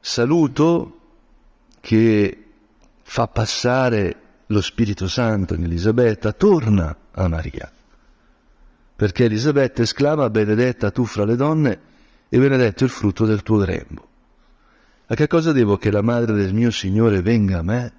saluto 0.00 0.95
che 1.86 2.44
fa 3.00 3.28
passare 3.28 4.16
lo 4.46 4.60
Spirito 4.60 5.06
Santo 5.06 5.54
in 5.54 5.62
Elisabetta 5.62 6.32
torna 6.32 6.96
a 7.12 7.28
Maria, 7.28 7.70
perché 8.96 9.26
Elisabetta 9.26 9.82
esclama, 9.82 10.28
benedetta 10.28 10.90
tu 10.90 11.04
fra 11.04 11.24
le 11.24 11.36
donne, 11.36 11.80
e 12.28 12.38
benedetto 12.40 12.82
il 12.82 12.90
frutto 12.90 13.24
del 13.24 13.44
tuo 13.44 13.58
grembo. 13.58 14.08
A 15.06 15.14
che 15.14 15.28
cosa 15.28 15.52
devo 15.52 15.76
che 15.76 15.92
la 15.92 16.02
madre 16.02 16.34
del 16.34 16.52
mio 16.52 16.72
Signore 16.72 17.22
venga 17.22 17.58
a 17.58 17.62
me? 17.62 17.92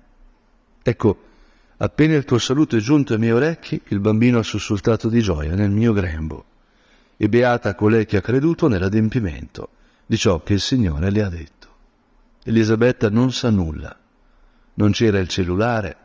Ecco, 0.84 1.24
appena 1.78 2.16
il 2.16 2.26
tuo 2.26 2.40
saluto 2.40 2.76
è 2.76 2.82
giunto 2.82 3.14
ai 3.14 3.20
miei 3.20 3.32
orecchi, 3.32 3.82
il 3.88 4.02
bambino 4.02 4.40
ha 4.40 4.44
sussultato 4.44 5.08
di 5.08 5.22
gioia 5.22 5.56
nel 5.56 5.72
mio 5.72 5.94
grembo. 5.94 6.44
E 7.16 7.30
beata 7.30 7.74
colei 7.74 8.06
che 8.06 8.18
ha 8.18 8.22
creduto 8.22 8.68
nell'adempimento 8.68 9.70
di 10.06 10.18
ciò 10.18 10.44
che 10.44 10.52
il 10.52 10.60
Signore 10.60 11.10
le 11.10 11.24
ha 11.24 11.30
detto. 11.30 11.57
Elisabetta 12.48 13.10
non 13.10 13.34
sa 13.34 13.50
nulla. 13.50 13.94
Non 14.76 14.92
c'era 14.92 15.20
il 15.20 15.28
cellulare. 15.28 15.98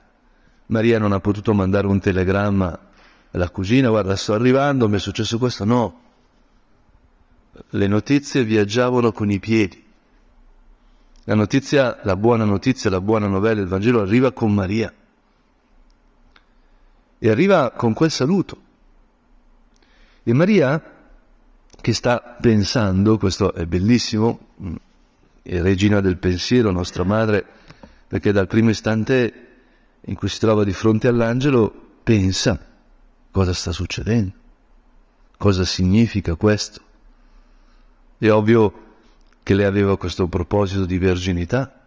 Maria 0.66 0.98
non 0.98 1.12
ha 1.12 1.20
potuto 1.20 1.54
mandare 1.54 1.86
un 1.86 2.00
telegramma 2.00 2.90
alla 3.30 3.48
cugina, 3.48 3.90
guarda 3.90 4.16
sto 4.16 4.34
arrivando, 4.34 4.88
mi 4.88 4.96
è 4.96 4.98
successo 4.98 5.38
questo, 5.38 5.64
no, 5.64 6.00
le 7.70 7.86
notizie 7.86 8.42
viaggiavano 8.42 9.12
con 9.12 9.30
i 9.30 9.38
piedi. 9.38 9.84
La 11.24 11.34
notizia, 11.36 12.00
la 12.02 12.16
buona 12.16 12.44
notizia, 12.44 12.90
la 12.90 13.00
buona 13.00 13.28
novella 13.28 13.60
del 13.60 13.68
Vangelo 13.68 14.00
arriva 14.00 14.32
con 14.32 14.52
Maria. 14.52 14.92
E 17.18 17.30
arriva 17.30 17.70
con 17.70 17.92
quel 17.92 18.10
saluto. 18.10 18.60
E 20.24 20.32
Maria, 20.32 20.82
che 21.80 21.92
sta 21.92 22.36
pensando, 22.40 23.16
questo 23.16 23.54
è 23.54 23.64
bellissimo, 23.64 24.40
regina 25.42 26.00
del 26.00 26.18
pensiero, 26.18 26.70
nostra 26.70 27.04
madre, 27.04 27.44
perché 28.06 28.32
dal 28.32 28.46
primo 28.46 28.70
istante 28.70 29.46
in 30.00 30.14
cui 30.14 30.28
si 30.28 30.38
trova 30.38 30.64
di 30.64 30.72
fronte 30.72 31.08
all'angelo 31.08 31.72
pensa 32.02 32.58
cosa 33.30 33.52
sta 33.52 33.72
succedendo, 33.72 34.32
cosa 35.36 35.64
significa 35.64 36.34
questo. 36.34 36.80
È 38.18 38.30
ovvio 38.30 38.80
che 39.42 39.54
lei 39.54 39.66
aveva 39.66 39.96
questo 39.96 40.28
proposito 40.28 40.84
di 40.84 40.98
verginità, 40.98 41.80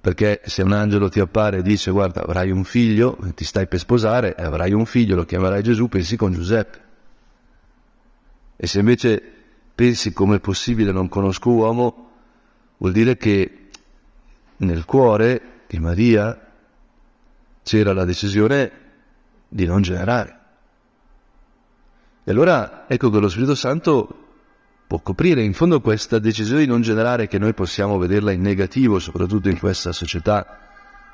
perché 0.00 0.42
se 0.44 0.62
un 0.62 0.72
angelo 0.72 1.08
ti 1.08 1.20
appare 1.20 1.58
e 1.58 1.62
dice 1.62 1.90
guarda 1.90 2.22
avrai 2.22 2.50
un 2.50 2.64
figlio, 2.64 3.18
ti 3.34 3.44
stai 3.44 3.66
per 3.66 3.78
sposare, 3.78 4.34
avrai 4.34 4.72
un 4.72 4.86
figlio, 4.86 5.16
lo 5.16 5.24
chiamerai 5.24 5.62
Gesù, 5.62 5.88
pensi 5.88 6.16
con 6.16 6.32
Giuseppe. 6.32 6.86
E 8.56 8.66
se 8.66 8.78
invece 8.80 9.22
pensi 9.74 10.12
come 10.12 10.36
è 10.36 10.40
possibile 10.40 10.92
non 10.92 11.08
conosco 11.08 11.50
uomo, 11.50 12.07
vuol 12.78 12.92
dire 12.92 13.16
che 13.16 13.68
nel 14.58 14.84
cuore 14.84 15.62
di 15.66 15.78
Maria 15.78 16.46
c'era 17.62 17.92
la 17.92 18.04
decisione 18.04 18.72
di 19.48 19.66
non 19.66 19.82
generare. 19.82 20.36
E 22.24 22.30
allora 22.30 22.84
ecco 22.88 23.10
che 23.10 23.18
lo 23.18 23.28
Spirito 23.28 23.54
Santo 23.54 24.26
può 24.86 25.00
coprire 25.00 25.42
in 25.42 25.52
fondo 25.52 25.80
questa 25.80 26.18
decisione 26.18 26.62
di 26.62 26.66
non 26.66 26.80
generare 26.80 27.28
che 27.28 27.38
noi 27.38 27.52
possiamo 27.52 27.98
vederla 27.98 28.32
in 28.32 28.40
negativo, 28.40 28.98
soprattutto 28.98 29.48
in 29.48 29.58
questa 29.58 29.92
società 29.92 30.58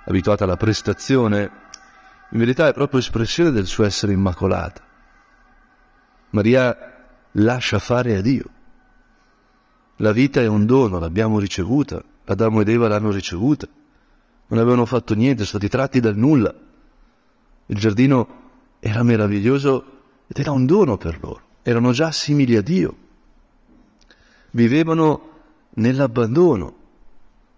abituata 0.04 0.44
alla 0.44 0.56
prestazione, 0.56 1.50
in 2.30 2.38
verità 2.38 2.68
è 2.68 2.72
proprio 2.72 3.00
espressione 3.00 3.50
del 3.50 3.66
suo 3.66 3.84
essere 3.84 4.12
immacolata. 4.12 4.82
Maria 6.30 6.76
lascia 7.32 7.78
fare 7.78 8.16
a 8.16 8.20
Dio. 8.20 8.53
La 9.96 10.12
vita 10.12 10.40
è 10.40 10.46
un 10.46 10.66
dono, 10.66 10.98
l'abbiamo 10.98 11.38
ricevuta, 11.38 12.02
Adamo 12.24 12.60
ed 12.60 12.68
Eva 12.68 12.88
l'hanno 12.88 13.10
ricevuta, 13.10 13.68
non 14.46 14.58
avevano 14.58 14.86
fatto 14.86 15.14
niente, 15.14 15.44
sono 15.44 15.58
stati 15.58 15.68
tratti 15.68 16.00
dal 16.00 16.16
nulla. 16.16 16.54
Il 17.66 17.76
giardino 17.76 18.42
era 18.80 19.02
meraviglioso 19.02 19.84
ed 20.26 20.38
era 20.38 20.50
un 20.50 20.66
dono 20.66 20.96
per 20.96 21.18
loro, 21.20 21.40
erano 21.62 21.92
già 21.92 22.10
simili 22.10 22.56
a 22.56 22.62
Dio 22.62 22.96
vivevano 24.54 25.30
nell'abbandono, 25.74 26.76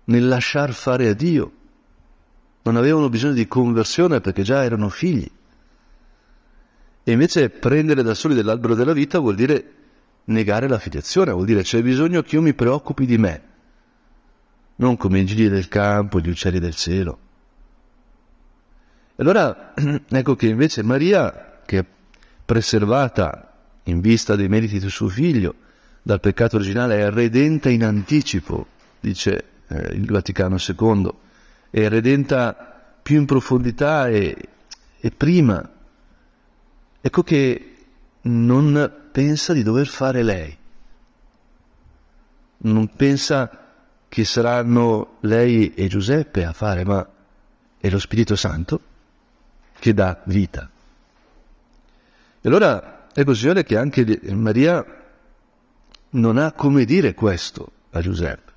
nel 0.05 0.29
lasciar 0.29 0.73
fare 0.73 1.09
a 1.09 1.15
Dio. 1.15 1.53
Non 2.63 2.77
avevano 2.77 3.09
bisogno 3.09 3.35
di 3.35 3.47
conversione 3.47 4.21
perché 4.21 4.43
già 4.43 4.65
erano 4.65 4.89
figli. 4.89 5.31
E 7.05 7.13
invece 7.13 7.51
prendere 7.51 8.03
da 8.03 8.15
soli 8.15 8.35
dell'albero 8.35 8.75
della 8.75 8.93
vita 8.93 9.21
vuol 9.21 9.37
dire 9.37 9.73
negare 10.27 10.69
la 10.69 10.79
filiazione, 10.79 11.33
vuol 11.33 11.45
dire 11.47 11.63
c'è 11.63 11.83
bisogno 11.83 12.23
che 12.23 12.37
io 12.37 12.43
mi 12.43 12.55
preoccupi 12.55 13.07
di 13.07 13.19
me, 13.19 13.43
non 14.77 14.97
come 14.97 15.21
i 15.21 15.25
gigli 15.25 15.49
del 15.49 15.69
campo, 15.69 16.21
gli 16.21 16.29
uccelli 16.29 16.59
del 16.59 16.75
cielo. 16.75 17.19
E 19.17 19.23
allora 19.23 19.75
ecco 20.09 20.37
che 20.37 20.49
invece 20.49 20.83
Maria, 20.83 21.61
che 21.65 21.79
è 21.79 21.85
preservata 22.45 23.53
in 23.85 24.01
vista 24.01 24.37
dei 24.37 24.49
meriti 24.49 24.79
di 24.79 24.89
suo 24.89 25.09
figlio, 25.09 25.55
dal 26.03 26.21
peccato 26.21 26.57
originale 26.57 26.99
è 26.99 27.11
redenta 27.11 27.69
in 27.69 27.85
anticipo, 27.85 28.67
dice 29.01 29.45
eh, 29.69 29.95
il 29.95 30.07
Vaticano 30.07 30.57
II, 30.57 31.13
è 31.71 31.89
redenta 31.89 32.55
più 33.03 33.19
in 33.19 33.27
profondità 33.27 34.09
e, 34.09 34.37
e 34.99 35.11
prima. 35.11 35.69
Ecco 37.01 37.23
che 37.23 37.76
non 38.27 39.09
pensa 39.13 39.53
di 39.53 39.63
dover 39.63 39.87
fare 39.87 40.23
lei, 40.23 40.57
non 42.59 42.89
pensa 42.95 43.65
che 44.09 44.25
saranno 44.25 45.17
lei 45.21 45.75
e 45.75 45.87
Giuseppe 45.89 46.45
a 46.45 46.53
fare, 46.53 46.85
ma 46.85 47.07
è 47.79 47.89
lo 47.89 47.99
Spirito 47.99 48.35
Santo 48.35 48.81
che 49.79 49.95
dà 49.95 50.21
vita. 50.25 50.69
E 52.41 52.49
allora 52.49 53.09
è 53.13 53.25
così 53.25 53.53
che 53.65 53.77
anche 53.77 54.21
Maria 54.33 54.85
non 56.11 56.39
ha 56.39 56.53
come 56.53 56.85
dire 56.85 57.15
questo 57.15 57.71
a 57.91 58.01
Giuseppe, 58.01 58.53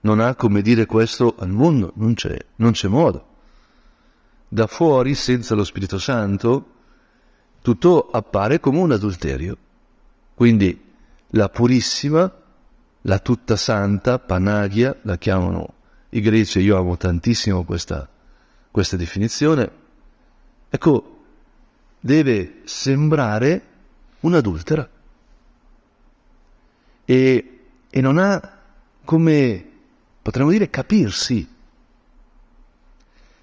non 0.00 0.20
ha 0.20 0.34
come 0.34 0.60
dire 0.60 0.86
questo 0.86 1.34
al 1.38 1.50
mondo, 1.50 1.92
non 1.96 2.14
c'è, 2.14 2.36
non 2.56 2.72
c'è 2.72 2.88
modo. 2.88 3.32
Da 4.48 4.66
fuori, 4.66 5.14
senza 5.14 5.54
lo 5.54 5.64
Spirito 5.64 5.98
Santo, 5.98 6.73
tutto 7.64 8.10
appare 8.10 8.60
come 8.60 8.78
un 8.78 8.92
adulterio. 8.92 9.56
Quindi 10.34 10.78
la 11.28 11.48
purissima, 11.48 12.30
la 13.00 13.18
tutta 13.20 13.56
santa, 13.56 14.18
Panagia, 14.18 14.94
la 15.00 15.16
chiamano 15.16 15.72
i 16.10 16.20
greci, 16.20 16.58
io 16.58 16.76
amo 16.76 16.98
tantissimo 16.98 17.64
questa, 17.64 18.06
questa 18.70 18.98
definizione, 18.98 19.70
ecco, 20.68 21.22
deve 22.00 22.60
sembrare 22.64 23.62
un'adultera 24.20 24.86
e, 27.06 27.60
e 27.88 28.00
non 28.02 28.18
ha 28.18 28.58
come, 29.06 29.70
potremmo 30.20 30.50
dire, 30.50 30.68
capirsi. 30.68 31.48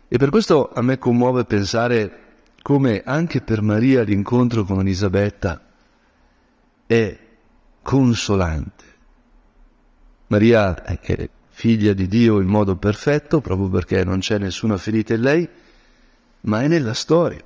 E 0.07 0.17
per 0.17 0.29
questo 0.29 0.71
a 0.71 0.83
me 0.83 0.99
commuove 0.99 1.43
pensare 1.43 2.21
come 2.61 3.01
anche 3.03 3.41
per 3.41 3.61
Maria 3.61 4.03
l'incontro 4.03 4.63
con 4.63 4.79
Elisabetta 4.79 5.61
è 6.85 7.19
consolante. 7.81 8.85
Maria 10.27 10.83
è 10.83 11.29
figlia 11.49 11.93
di 11.93 12.07
Dio 12.07 12.39
in 12.39 12.47
modo 12.47 12.75
perfetto, 12.75 13.41
proprio 13.41 13.69
perché 13.69 14.03
non 14.03 14.19
c'è 14.19 14.37
nessuna 14.37 14.77
ferita 14.77 15.13
in 15.13 15.21
lei, 15.21 15.49
ma 16.41 16.61
è 16.61 16.67
nella 16.67 16.93
storia. 16.93 17.43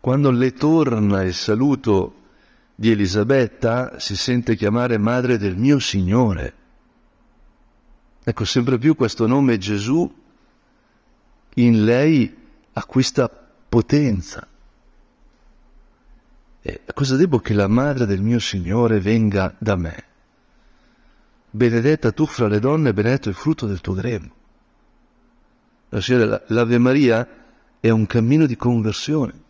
Quando 0.00 0.30
le 0.30 0.52
torna 0.52 1.22
il 1.22 1.34
saluto 1.34 2.14
di 2.74 2.90
Elisabetta 2.90 3.98
si 3.98 4.14
sente 4.14 4.54
chiamare 4.54 4.98
madre 4.98 5.36
del 5.36 5.56
mio 5.56 5.78
Signore. 5.80 6.54
Ecco, 8.22 8.44
sempre 8.44 8.78
più 8.78 8.94
questo 8.94 9.26
nome 9.26 9.58
Gesù 9.58 10.14
in 11.54 11.84
lei 11.84 12.37
acquista 12.78 13.28
potenza. 13.68 14.46
E 16.60 16.80
cosa 16.94 17.16
devo 17.16 17.38
che 17.38 17.54
la 17.54 17.68
madre 17.68 18.06
del 18.06 18.22
mio 18.22 18.38
Signore 18.38 19.00
venga 19.00 19.54
da 19.58 19.76
me? 19.76 20.04
Benedetta 21.50 22.12
tu 22.12 22.26
fra 22.26 22.46
le 22.46 22.60
donne, 22.60 22.92
benedetto 22.92 23.28
il 23.28 23.34
frutto 23.34 23.66
del 23.66 23.80
tuo 23.80 23.94
grembo. 23.94 24.34
L'Ave 25.90 26.78
Maria 26.78 27.26
è 27.80 27.88
un 27.88 28.06
cammino 28.06 28.46
di 28.46 28.56
conversione. 28.56 29.46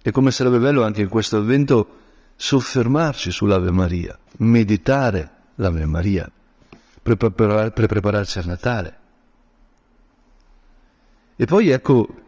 E 0.00 0.10
come 0.10 0.30
sarebbe 0.30 0.58
bello 0.58 0.84
anche 0.84 1.02
in 1.02 1.08
questo 1.08 1.38
avvento 1.38 2.00
soffermarci 2.36 3.30
sull'Ave 3.30 3.70
Maria, 3.70 4.16
meditare 4.38 5.30
l'Ave 5.56 5.86
Maria, 5.86 6.30
per 7.02 7.16
prepararci 7.16 8.38
al 8.38 8.46
Natale. 8.46 8.98
E 11.36 11.44
poi 11.46 11.70
ecco 11.70 12.22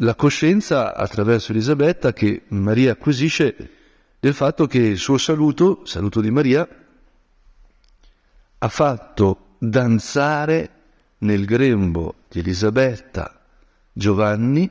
la 0.00 0.14
coscienza 0.14 0.94
attraverso 0.94 1.52
Elisabetta 1.52 2.12
che 2.12 2.42
Maria 2.48 2.92
acquisisce 2.92 3.70
del 4.20 4.34
fatto 4.34 4.66
che 4.66 4.78
il 4.78 4.98
suo 4.98 5.18
saluto, 5.18 5.84
saluto 5.84 6.20
di 6.20 6.30
Maria, 6.30 6.68
ha 8.58 8.68
fatto 8.68 9.56
danzare 9.58 10.70
nel 11.18 11.44
grembo 11.44 12.14
di 12.28 12.40
Elisabetta 12.40 13.40
Giovanni 13.92 14.70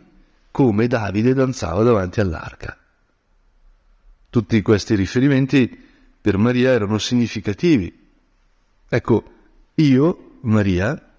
come 0.51 0.87
Davide 0.87 1.33
danzava 1.33 1.83
davanti 1.83 2.21
all'arca. 2.21 2.77
Tutti 4.29 4.61
questi 4.61 4.95
riferimenti 4.95 5.83
per 6.21 6.37
Maria 6.37 6.71
erano 6.71 6.97
significativi. 6.97 7.93
Ecco, 8.87 9.23
io, 9.75 10.37
Maria, 10.41 11.14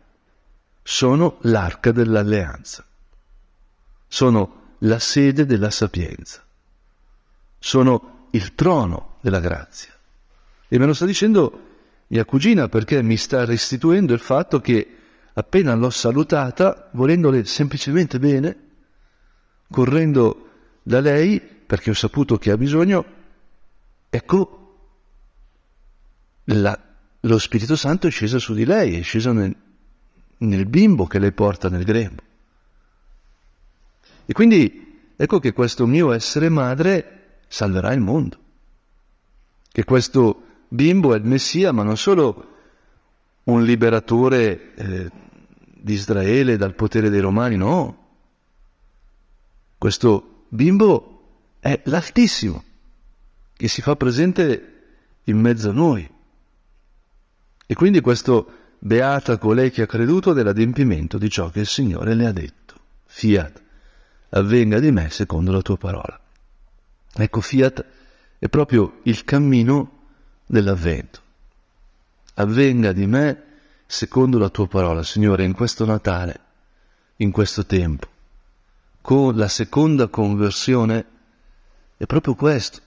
sono 0.89 1.39
l'arca 1.41 1.91
dell'alleanza, 1.91 2.87
sono 4.07 4.77
la 4.79 5.01
sede 5.01 5.45
della 5.45 5.71
sapienza, 5.71 6.45
sono 7.59 8.29
il 8.31 8.55
trono 8.55 9.17
della 9.21 9.41
grazia. 9.41 9.93
E 10.69 10.79
me 10.79 10.87
lo 10.87 10.95
sta 10.95 11.05
dicendo 11.05 11.65
mia 12.07 12.25
cugina 12.25 12.69
perché 12.69 13.03
mi 13.03 13.17
sta 13.17 13.45
restituendo 13.45 14.15
il 14.15 14.21
fatto 14.21 14.61
che 14.61 14.97
appena 15.33 15.75
l'ho 15.75 15.91
salutata, 15.91 16.89
volendole 16.93 17.45
semplicemente 17.47 18.21
bene, 18.21 18.57
correndo 19.69 20.51
da 20.85 21.01
lei 21.01 21.41
perché 21.41 21.91
ho 21.91 21.95
saputo 21.95 22.39
che 22.39 22.53
ha 22.53 22.57
bisogno, 22.57 23.05
ecco, 24.09 24.79
la, 26.45 26.81
lo 27.19 27.39
Spirito 27.41 27.75
Santo 27.75 28.07
è 28.07 28.11
sceso 28.11 28.39
su 28.39 28.55
di 28.55 28.65
lei, 28.65 29.01
è 29.01 29.03
sceso 29.03 29.33
nel, 29.33 29.65
nel 30.39 30.67
bimbo 30.67 31.07
che 31.07 31.19
lei 31.19 31.33
porta 31.33 31.69
nel 31.69 31.85
grembo. 31.85 32.23
E 34.27 34.33
quindi 34.33 35.13
ecco 35.17 35.39
che 35.39 35.53
questo 35.53 35.87
mio 35.87 36.13
essere 36.13 36.49
madre 36.49 37.41
salverà 37.49 37.93
il 37.93 38.01
mondo, 38.01 38.39
che 39.71 39.85
questo 39.85 40.43
bimbo 40.69 41.15
è 41.15 41.19
il 41.19 41.25
Messia, 41.25 41.73
ma 41.73 41.83
non 41.83 41.97
solo 41.97 42.55
un 43.45 43.63
liberatore 43.63 44.75
eh, 44.75 45.11
di 45.73 45.93
Israele 45.93 46.57
dal 46.57 46.75
potere 46.75 47.09
dei 47.09 47.21
Romani, 47.21 47.57
no, 47.57 48.05
questo 49.79 50.47
bimbo 50.49 51.13
è 51.61 51.81
l'Altissimo 51.85 52.65
che 53.57 53.69
si 53.69 53.83
fa 53.83 53.95
presente 53.97 54.73
in 55.25 55.39
mezzo 55.39 55.71
a 55.71 55.73
noi. 55.73 56.11
E 57.69 57.75
quindi 57.75 58.01
questo 58.01 58.66
beata 58.79 59.39
colei 59.39 59.71
che 59.71 59.83
ha 59.83 59.87
creduto 59.87 60.33
nell'adempimento 60.33 61.19
di 61.19 61.29
ciò 61.31 61.51
che 61.51 61.61
il 61.61 61.67
Signore 61.67 62.15
le 62.15 62.27
ha 62.27 62.33
detto. 62.33 62.75
Fiat, 63.07 63.63
avvenga 64.31 64.79
di 64.79 64.91
me 64.91 65.11
secondo 65.11 65.53
la 65.53 65.63
tua 65.63 65.77
parola. 65.77 66.21
Ecco, 67.15 67.41
fiat 67.41 67.85
è 68.39 68.49
proprio 68.49 69.01
il 69.05 69.25
cammino 69.25 69.93
dell'avvento. 70.45 71.21
Avvenga 72.35 72.93
di 72.93 73.07
me 73.07 73.43
secondo 73.87 74.39
la 74.39 74.51
tua 74.51 74.69
parola, 74.69 75.03
Signore, 75.03 75.45
in 75.45 75.55
questo 75.55 75.87
Natale, 75.87 76.41
in 77.17 77.31
questo 77.31 77.65
tempo. 77.65 78.07
Con 79.01 79.37
la 79.37 79.49
seconda 79.49 80.09
conversione 80.09 81.07
è 81.97 82.05
proprio 82.05 82.35
questo. 82.35 82.81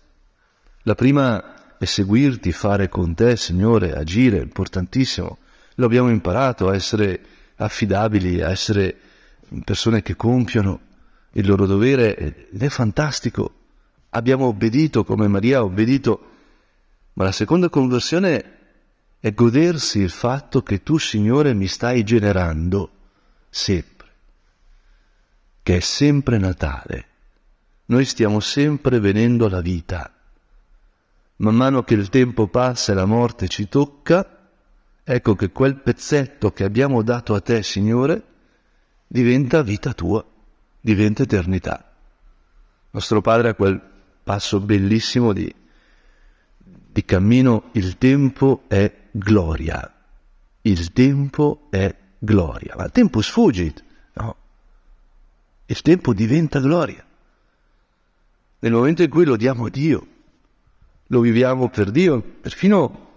La 0.84 0.94
prima 0.94 1.78
è 1.78 1.86
seguirti, 1.86 2.52
fare 2.52 2.90
con 2.90 3.16
te, 3.16 3.36
Signore, 3.36 3.96
agire, 3.96 4.38
importantissimo. 4.38 5.38
Lo 5.80 5.86
abbiamo 5.86 6.10
imparato 6.10 6.68
a 6.68 6.76
essere 6.76 7.22
affidabili, 7.56 8.42
a 8.42 8.50
essere 8.50 8.94
persone 9.64 10.02
che 10.02 10.18
compiono 10.18 10.82
il 11.32 11.48
loro 11.48 11.66
dovere 11.66 12.18
ed 12.52 12.62
è 12.62 12.68
fantastico. 12.68 13.54
Abbiamo 14.10 14.48
obbedito 14.48 15.06
come 15.06 15.30
Maria 15.30 15.60
ha 15.60 15.64
obbedito, 15.64 16.32
ma 17.14 17.24
la 17.24 17.32
seconda 17.32 17.70
conversione 17.70 18.58
è 19.22 19.34
godersi 19.34 20.00
il 20.00 20.10
fatto 20.10 20.64
che 20.64 20.84
tu, 20.84 20.98
Signore, 20.98 21.54
mi 21.54 21.68
stai 21.68 22.04
generando 22.04 22.92
sempre, 23.50 24.08
che 25.64 25.78
è 25.78 25.80
sempre 25.80 26.38
Natale. 26.40 27.06
Noi 27.86 28.04
stiamo 28.04 28.42
sempre 28.42 29.00
venendo 29.00 29.46
alla 29.46 29.62
vita. 29.62 30.14
Man 31.38 31.56
mano 31.56 31.84
che 31.84 31.94
il 31.94 32.10
tempo 32.10 32.48
passa 32.48 32.92
e 32.92 32.96
la 32.96 33.06
morte 33.06 33.48
ci 33.48 33.70
tocca, 33.70 34.39
ecco 35.12 35.34
che 35.34 35.50
quel 35.50 35.76
pezzetto 35.76 36.52
che 36.52 36.64
abbiamo 36.64 37.02
dato 37.02 37.34
a 37.34 37.42
te, 37.42 37.64
Signore, 37.64 38.24
diventa 39.08 39.64
vita 39.64 39.92
tua, 39.94 40.24
diventa 40.80 41.24
eternità. 41.24 41.96
Nostro 42.92 43.20
Padre 43.20 43.50
ha 43.50 43.54
quel 43.56 43.82
passo 44.24 44.60
bellissimo 44.60 45.34
di, 45.34 45.52
di 46.60 47.04
cammino, 47.06 47.70
il 47.72 47.98
tempo 47.98 48.66
è 48.68 49.08
gloria, 49.10 49.92
il 50.62 50.94
tempo 50.94 51.66
è 51.72 51.96
gloria, 52.20 52.76
ma 52.78 52.86
il 52.86 52.92
tempo 52.92 53.22
sfuggit, 53.22 53.84
no? 54.14 54.36
Il 55.66 55.82
tempo 55.82 56.14
diventa 56.14 56.60
gloria. 56.60 57.04
Nel 58.60 58.72
momento 58.72 59.02
in 59.02 59.10
cui 59.10 59.26
lo 59.26 59.38
diamo 59.38 59.66
a 59.66 59.70
Dio, 59.72 60.08
lo 61.08 61.20
viviamo 61.20 61.68
per 61.70 61.90
Dio, 61.90 62.22
perfino 62.22 63.08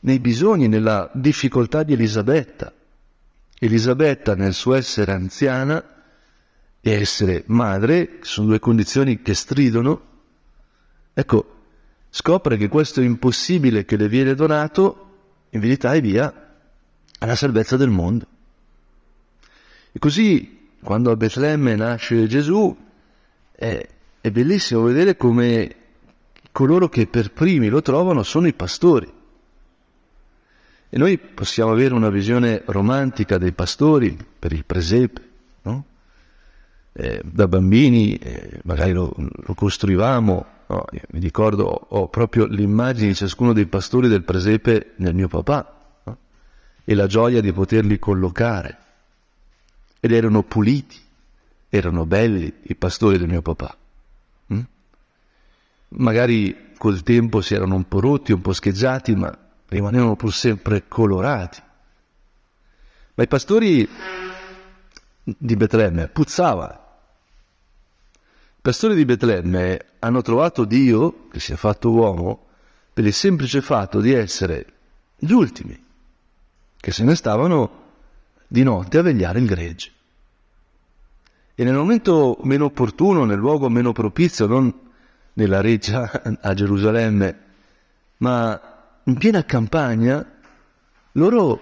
nei 0.00 0.18
bisogni, 0.18 0.68
nella 0.68 1.10
difficoltà 1.12 1.82
di 1.82 1.92
Elisabetta. 1.92 2.72
Elisabetta 3.58 4.34
nel 4.34 4.54
suo 4.54 4.74
essere 4.74 5.12
anziana 5.12 5.84
e 6.80 6.90
essere 6.90 7.44
madre, 7.46 8.18
sono 8.22 8.48
due 8.48 8.58
condizioni 8.58 9.20
che 9.20 9.34
stridono, 9.34 10.00
ecco, 11.12 11.54
scopre 12.08 12.56
che 12.56 12.68
questo 12.68 13.02
impossibile 13.02 13.84
che 13.84 13.96
le 13.96 14.08
viene 14.08 14.34
donato 14.34 15.08
in 15.50 15.60
verità 15.60 15.92
è 15.92 16.00
via 16.00 16.48
alla 17.18 17.36
salvezza 17.36 17.76
del 17.76 17.90
mondo. 17.90 18.26
E 19.92 19.98
così, 19.98 20.70
quando 20.82 21.10
a 21.10 21.16
Betlemme 21.16 21.74
nasce 21.76 22.26
Gesù, 22.26 22.74
è, 23.52 23.88
è 24.20 24.30
bellissimo 24.30 24.82
vedere 24.82 25.16
come 25.16 25.76
coloro 26.52 26.88
che 26.88 27.06
per 27.06 27.32
primi 27.32 27.68
lo 27.68 27.82
trovano 27.82 28.22
sono 28.22 28.46
i 28.46 28.54
pastori. 28.54 29.18
E 30.92 30.98
noi 30.98 31.18
possiamo 31.18 31.70
avere 31.70 31.94
una 31.94 32.10
visione 32.10 32.62
romantica 32.66 33.38
dei 33.38 33.52
pastori 33.52 34.18
per 34.36 34.52
il 34.52 34.64
presepe, 34.64 35.28
no? 35.62 35.84
eh, 36.94 37.22
da 37.24 37.46
bambini 37.46 38.16
eh, 38.16 38.58
magari 38.64 38.90
lo, 38.90 39.14
lo 39.16 39.54
costruivamo, 39.54 40.46
no? 40.66 40.84
mi 41.10 41.20
ricordo 41.20 41.62
ho 41.64 42.08
proprio 42.08 42.46
l'immagine 42.46 43.06
di 43.06 43.14
ciascuno 43.14 43.52
dei 43.52 43.66
pastori 43.66 44.08
del 44.08 44.24
presepe 44.24 44.94
nel 44.96 45.14
mio 45.14 45.28
papà 45.28 45.76
no? 46.02 46.16
e 46.84 46.94
la 46.96 47.06
gioia 47.06 47.40
di 47.40 47.52
poterli 47.52 48.00
collocare. 48.00 48.78
Ed 50.00 50.10
erano 50.10 50.42
puliti, 50.42 50.98
erano 51.68 52.04
belli 52.04 52.52
i 52.62 52.74
pastori 52.74 53.16
del 53.16 53.28
mio 53.28 53.42
papà. 53.42 53.76
Mm? 54.52 54.60
Magari 55.90 56.72
col 56.76 57.04
tempo 57.04 57.42
si 57.42 57.54
erano 57.54 57.76
un 57.76 57.86
po' 57.86 58.00
rotti, 58.00 58.32
un 58.32 58.40
po' 58.40 58.52
scheggiati, 58.52 59.14
ma 59.14 59.38
rimanevano 59.70 60.16
pur 60.16 60.32
sempre 60.34 60.86
colorati. 60.88 61.62
Ma 63.14 63.22
i 63.22 63.28
pastori 63.28 63.88
di 65.22 65.56
Betlemme 65.56 66.08
puzzava. 66.08 66.98
I 68.56 68.60
pastori 68.60 68.94
di 68.94 69.04
Betlemme 69.04 69.86
hanno 70.00 70.22
trovato 70.22 70.64
Dio, 70.64 71.28
che 71.30 71.40
si 71.40 71.52
è 71.52 71.56
fatto 71.56 71.90
uomo, 71.90 72.46
per 72.92 73.06
il 73.06 73.12
semplice 73.12 73.62
fatto 73.62 74.00
di 74.00 74.12
essere 74.12 74.66
gli 75.16 75.32
ultimi, 75.32 75.80
che 76.76 76.90
se 76.92 77.04
ne 77.04 77.14
stavano 77.14 77.78
di 78.46 78.62
notte 78.64 78.98
a 78.98 79.02
vegliare 79.02 79.38
il 79.38 79.46
gregge. 79.46 79.92
E 81.54 81.64
nel 81.64 81.74
momento 81.74 82.38
meno 82.42 82.64
opportuno, 82.66 83.24
nel 83.24 83.38
luogo 83.38 83.68
meno 83.68 83.92
propizio, 83.92 84.46
non 84.46 84.74
nella 85.34 85.60
reggia 85.60 86.10
a 86.40 86.54
Gerusalemme, 86.54 87.38
ma 88.18 88.69
in 89.04 89.16
piena 89.16 89.44
campagna, 89.44 90.24
loro 91.12 91.60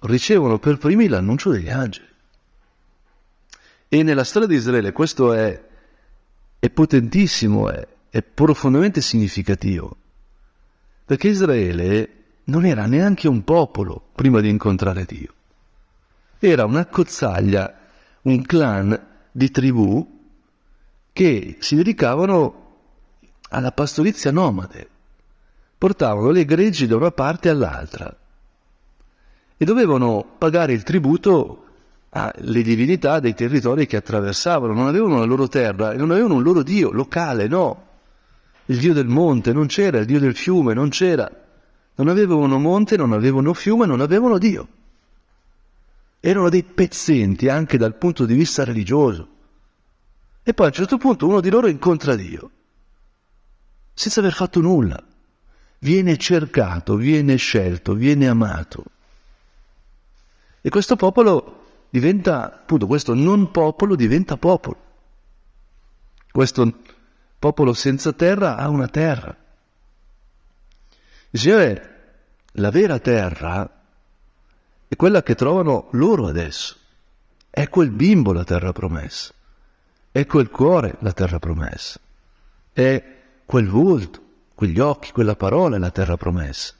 ricevono 0.00 0.58
per 0.58 0.78
primi 0.78 1.08
l'annuncio 1.08 1.50
degli 1.50 1.68
angeli. 1.68 2.08
E 3.88 4.02
nella 4.02 4.24
storia 4.24 4.48
di 4.48 4.54
Israele 4.54 4.92
questo 4.92 5.32
è, 5.32 5.62
è 6.58 6.70
potentissimo, 6.70 7.70
è, 7.70 7.86
è 8.08 8.22
profondamente 8.22 9.00
significativo, 9.00 9.96
perché 11.04 11.28
Israele 11.28 12.14
non 12.44 12.64
era 12.64 12.86
neanche 12.86 13.28
un 13.28 13.42
popolo 13.44 14.10
prima 14.14 14.40
di 14.40 14.48
incontrare 14.48 15.04
Dio, 15.04 15.32
era 16.38 16.64
una 16.64 16.86
cozzaglia, 16.86 17.78
un 18.22 18.42
clan 18.42 19.08
di 19.30 19.50
tribù 19.50 20.18
che 21.12 21.56
si 21.58 21.76
dedicavano 21.76 22.68
alla 23.50 23.72
pastorizia 23.72 24.30
nomade, 24.30 24.88
portavano 25.80 26.28
le 26.28 26.44
greggi 26.44 26.86
da 26.86 26.96
una 26.96 27.10
parte 27.10 27.48
all'altra 27.48 28.14
e 29.56 29.64
dovevano 29.64 30.22
pagare 30.36 30.74
il 30.74 30.82
tributo 30.82 31.64
alle 32.10 32.60
divinità 32.60 33.18
dei 33.18 33.32
territori 33.32 33.86
che 33.86 33.96
attraversavano, 33.96 34.74
non 34.74 34.88
avevano 34.88 35.20
la 35.20 35.24
loro 35.24 35.48
terra 35.48 35.92
e 35.92 35.96
non 35.96 36.10
avevano 36.10 36.34
un 36.34 36.42
loro 36.42 36.62
dio 36.62 36.90
locale, 36.90 37.48
no. 37.48 37.86
Il 38.66 38.78
dio 38.78 38.92
del 38.92 39.06
monte 39.06 39.54
non 39.54 39.68
c'era, 39.68 40.00
il 40.00 40.04
dio 40.04 40.18
del 40.18 40.36
fiume 40.36 40.74
non 40.74 40.90
c'era. 40.90 41.30
Non 41.94 42.08
avevano 42.08 42.58
monte, 42.58 42.98
non 42.98 43.14
avevano 43.14 43.54
fiume, 43.54 43.86
non 43.86 44.02
avevano 44.02 44.36
dio. 44.36 44.68
Erano 46.20 46.50
dei 46.50 46.62
pezzenti 46.62 47.48
anche 47.48 47.78
dal 47.78 47.94
punto 47.94 48.26
di 48.26 48.34
vista 48.34 48.64
religioso. 48.64 49.28
E 50.42 50.52
poi 50.52 50.66
a 50.66 50.68
un 50.68 50.74
certo 50.74 50.98
punto 50.98 51.26
uno 51.26 51.40
di 51.40 51.48
loro 51.48 51.68
incontra 51.68 52.16
Dio, 52.16 52.50
senza 53.94 54.20
aver 54.20 54.34
fatto 54.34 54.60
nulla 54.60 55.04
viene 55.80 56.16
cercato, 56.16 56.96
viene 56.96 57.36
scelto, 57.36 57.94
viene 57.94 58.28
amato. 58.28 58.84
E 60.60 60.68
questo 60.68 60.96
popolo 60.96 61.86
diventa, 61.90 62.44
appunto, 62.44 62.86
questo 62.86 63.14
non 63.14 63.50
popolo 63.50 63.96
diventa 63.96 64.36
popolo. 64.36 64.88
Questo 66.30 66.80
popolo 67.38 67.72
senza 67.72 68.12
terra 68.12 68.56
ha 68.56 68.68
una 68.68 68.88
terra. 68.88 69.36
Il 71.30 71.40
Signore, 71.40 71.98
la 72.52 72.70
vera 72.70 72.98
terra 72.98 73.78
è 74.86 74.96
quella 74.96 75.22
che 75.22 75.34
trovano 75.34 75.88
loro 75.92 76.26
adesso. 76.26 76.76
È 77.48 77.68
quel 77.68 77.90
bimbo 77.90 78.32
la 78.32 78.44
terra 78.44 78.72
promessa. 78.72 79.32
È 80.12 80.26
quel 80.26 80.50
cuore 80.50 80.96
la 81.00 81.12
terra 81.12 81.38
promessa. 81.38 81.98
È 82.72 83.16
quel 83.44 83.68
volto 83.68 84.28
quegli 84.60 84.78
occhi, 84.78 85.10
quella 85.12 85.36
parola 85.36 85.76
è 85.76 85.78
la 85.78 85.90
terra 85.90 86.18
promessa. 86.18 86.74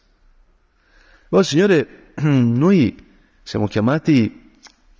Ma 1.30 1.42
Signore, 1.42 2.12
noi 2.20 2.94
siamo 3.42 3.66
chiamati 3.68 4.50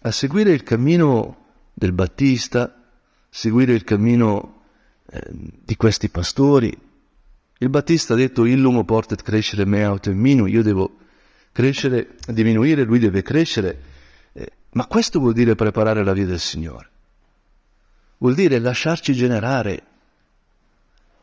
a 0.01 0.11
seguire 0.11 0.53
il 0.53 0.63
cammino 0.63 1.49
del 1.75 1.93
Battista, 1.93 2.75
seguire 3.29 3.75
il 3.75 3.85
cammino 3.85 4.63
eh, 5.11 5.21
di 5.31 5.77
questi 5.77 6.09
pastori. 6.09 6.75
Il 7.59 7.69
Battista 7.69 8.15
ha 8.15 8.17
detto 8.17 8.47
illumo 8.47 8.85
portet 8.85 9.21
crescere 9.23 9.67
me 9.67 9.85
aut 9.85 10.09
minu, 10.09 10.47
io 10.47 10.63
devo 10.63 10.97
crescere, 11.53 12.17
diminuire, 12.29 12.85
lui 12.85 12.99
deve 12.99 13.21
crescere. 13.21 13.83
Eh, 14.33 14.53
ma 14.71 14.87
questo 14.87 15.19
vuol 15.19 15.35
dire 15.35 15.55
preparare 15.55 16.03
la 16.03 16.15
via 16.15 16.25
del 16.25 16.41
Signore. 16.41 16.89
Vuol 18.17 18.35
dire 18.35 18.59
lasciarci 18.59 19.13
generare 19.13 19.83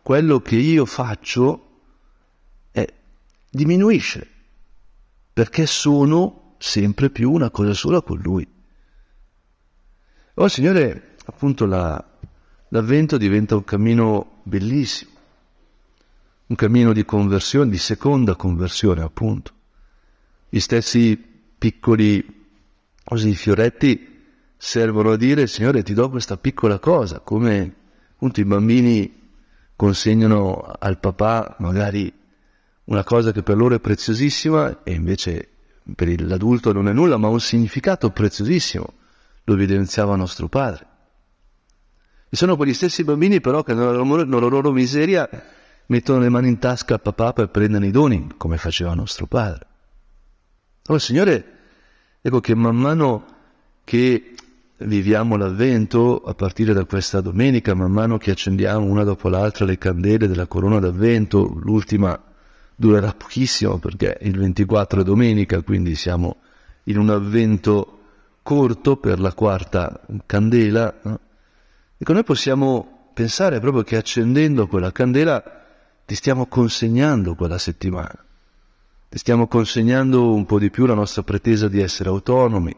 quello 0.08 0.40
che 0.40 0.56
io 0.56 0.86
faccio 0.86 1.82
è, 2.72 2.88
diminuisce, 3.50 4.26
perché 5.34 5.66
sono 5.66 6.56
sempre 6.60 7.10
più 7.10 7.30
una 7.30 7.50
cosa 7.50 7.74
sola 7.74 8.02
con 8.02 8.18
Lui. 8.20 8.48
Oh 10.36 10.48
Signore, 10.48 11.18
appunto 11.26 11.66
la, 11.66 12.02
l'avvento 12.70 13.18
diventa 13.18 13.58
un 13.58 13.66
cammino 13.66 14.40
bellissimo, 14.44 15.12
un 16.46 16.56
cammino 16.56 16.94
di 16.94 17.04
conversione, 17.04 17.70
di 17.70 17.78
seconda 17.78 18.38
conversione 18.38 19.02
appunto. 19.02 19.52
Gli 20.48 20.62
stessi 20.62 21.18
piccoli 21.18 22.48
così 23.04 23.36
fioretti 23.36 24.24
servono 24.56 25.12
a 25.12 25.18
dire 25.18 25.48
Signore 25.48 25.84
ti 25.84 25.94
do 25.94 26.10
questa 26.10 26.38
piccola 26.38 26.80
cosa, 26.80 27.20
come 27.20 27.76
appunto 28.14 28.40
i 28.40 28.46
bambini 28.46 29.17
consegnano 29.78 30.74
al 30.78 31.00
papà 31.00 31.56
magari 31.60 32.12
una 32.86 33.04
cosa 33.04 33.32
che 33.32 33.44
per 33.44 33.56
loro 33.56 33.76
è 33.76 33.80
preziosissima 33.80 34.84
e 34.84 34.94
invece 34.94 35.50
per 35.96 36.20
l'adulto 36.22 36.74
non 36.74 36.90
è 36.90 36.94
nulla, 36.94 37.16
ma 37.18 37.28
ha 37.28 37.32
un 37.32 37.40
significato 37.40 38.10
preziosissimo, 38.10 38.94
lo 39.44 39.54
evidenziava 39.54 40.16
nostro 40.16 40.48
padre. 40.50 40.86
E 42.30 42.36
sono 42.36 42.58
quegli 42.58 42.74
stessi 42.74 43.06
bambini 43.06 43.40
però 43.40 43.64
che 43.64 43.74
nella 43.74 43.92
loro, 43.92 44.24
nella 44.26 44.48
loro 44.48 44.72
miseria 44.72 45.30
mettono 45.86 46.20
le 46.20 46.30
mani 46.30 46.50
in 46.50 46.60
tasca 46.60 46.96
al 46.96 47.02
papà 47.02 47.32
per 47.32 47.50
prendere 47.50 47.86
i 47.86 47.92
doni, 47.92 48.34
come 48.36 48.58
faceva 48.58 48.94
nostro 48.94 49.28
padre. 49.28 49.66
Allora, 50.88 51.04
Signore, 51.04 51.46
ecco 52.22 52.40
che 52.42 52.56
man 52.56 52.76
mano 52.76 53.26
che 53.84 54.34
viviamo 54.80 55.38
l'avvento, 55.38 56.22
a 56.24 56.34
partire 56.34 56.74
da 56.74 56.86
questa 56.86 57.22
domenica, 57.22 57.74
man 57.74 57.92
mano 57.92 58.18
che 58.18 58.32
accendiamo 58.32 58.86
una 58.86 59.04
dopo 59.04 59.30
l'altra 59.30 59.66
le 59.66 59.78
candele 59.78 60.28
della 60.28 60.46
corona 60.46 60.80
d'avvento, 60.80 61.58
l'ultima 61.62 62.20
durerà 62.76 63.12
pochissimo 63.14 63.78
perché 63.80 64.18
il 64.22 64.38
24 64.38 65.02
è 65.02 65.04
domenica, 65.04 65.62
quindi 65.62 65.96
siamo 65.96 66.38
in 66.84 67.00
un 67.00 67.10
avvento 67.10 68.00
corto 68.44 68.98
per 68.98 69.20
la 69.20 69.34
quarta 69.34 70.00
candela. 70.26 70.94
No? 71.02 71.20
Ecco, 71.98 72.14
noi 72.14 72.24
possiamo 72.24 73.10
pensare 73.14 73.60
proprio 73.60 73.82
che 73.82 73.98
accendendo 73.98 74.68
quella 74.68 74.92
candela 74.92 75.44
ti 76.06 76.14
stiamo 76.14 76.46
consegnando 76.46 77.34
quella 77.34 77.58
settimana, 77.58 78.24
ti 79.10 79.18
stiamo 79.18 79.48
consegnando 79.48 80.34
un 80.34 80.46
po' 80.46 80.60
di 80.60 80.70
più 80.70 80.86
la 80.86 80.94
nostra 80.94 81.24
pretesa 81.24 81.68
di 81.68 81.82
essere 81.82 82.10
autonomi, 82.10 82.74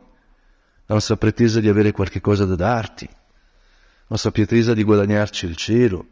la 0.89 0.95
nostra 0.95 1.17
pretesa 1.17 1.59
di 1.59 1.69
avere 1.69 1.91
qualche 1.91 2.19
cosa 2.19 2.45
da 2.45 2.55
darti, 2.55 3.05
la 3.05 4.07
nostra 4.07 4.31
pretesa 4.31 4.73
di 4.73 4.83
guadagnarci 4.83 5.45
il 5.45 5.55
cielo. 5.55 6.07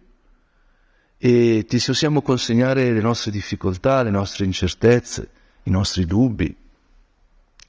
E 1.17 1.65
ti 1.67 1.81
possiamo 1.83 2.21
consegnare 2.21 2.91
le 2.91 3.01
nostre 3.01 3.31
difficoltà, 3.31 4.03
le 4.03 4.11
nostre 4.11 4.45
incertezze, 4.45 5.29
i 5.63 5.71
nostri 5.71 6.05
dubbi, 6.05 6.55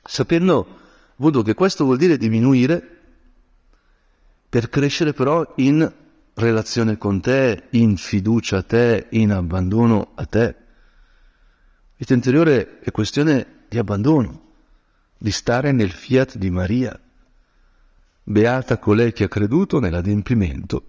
sapendo, 0.04 0.76
Vodo, 1.16 1.42
che 1.42 1.54
questo 1.54 1.84
vuol 1.84 1.96
dire 1.96 2.18
diminuire 2.18 2.96
per 4.50 4.68
crescere 4.68 5.14
però 5.14 5.54
in 5.56 5.90
relazione 6.34 6.98
con 6.98 7.22
te, 7.22 7.68
in 7.70 7.96
fiducia 7.96 8.58
a 8.58 8.62
te, 8.62 9.06
in 9.12 9.32
abbandono 9.32 10.12
a 10.14 10.26
te. 10.26 10.54
Vita 11.96 12.12
interiore 12.12 12.80
è 12.80 12.90
questione 12.90 13.64
di 13.66 13.78
abbandono, 13.78 14.47
di 15.18 15.30
stare 15.30 15.72
nel 15.72 15.90
fiat 15.90 16.36
di 16.36 16.48
Maria. 16.48 16.98
Beata 18.22 18.78
colei 18.78 19.12
che 19.12 19.24
ha 19.24 19.28
creduto 19.28 19.80
nell'adempimento 19.80 20.86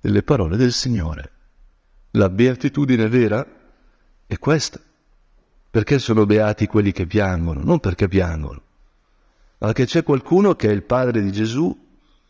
delle 0.00 0.22
parole 0.22 0.56
del 0.56 0.72
Signore. 0.72 1.30
La 2.12 2.28
beatitudine 2.28 3.08
vera 3.08 3.46
è 4.26 4.38
questa. 4.38 4.80
Perché 5.70 5.98
sono 5.98 6.26
beati 6.26 6.66
quelli 6.66 6.90
che 6.90 7.06
piangono? 7.06 7.62
Non 7.62 7.80
perché 7.80 8.08
piangono, 8.08 8.62
ma 9.58 9.66
perché 9.66 9.84
c'è 9.84 10.02
qualcuno 10.02 10.56
che 10.56 10.68
è 10.68 10.72
il 10.72 10.82
Padre 10.82 11.22
di 11.22 11.30
Gesù 11.30 11.84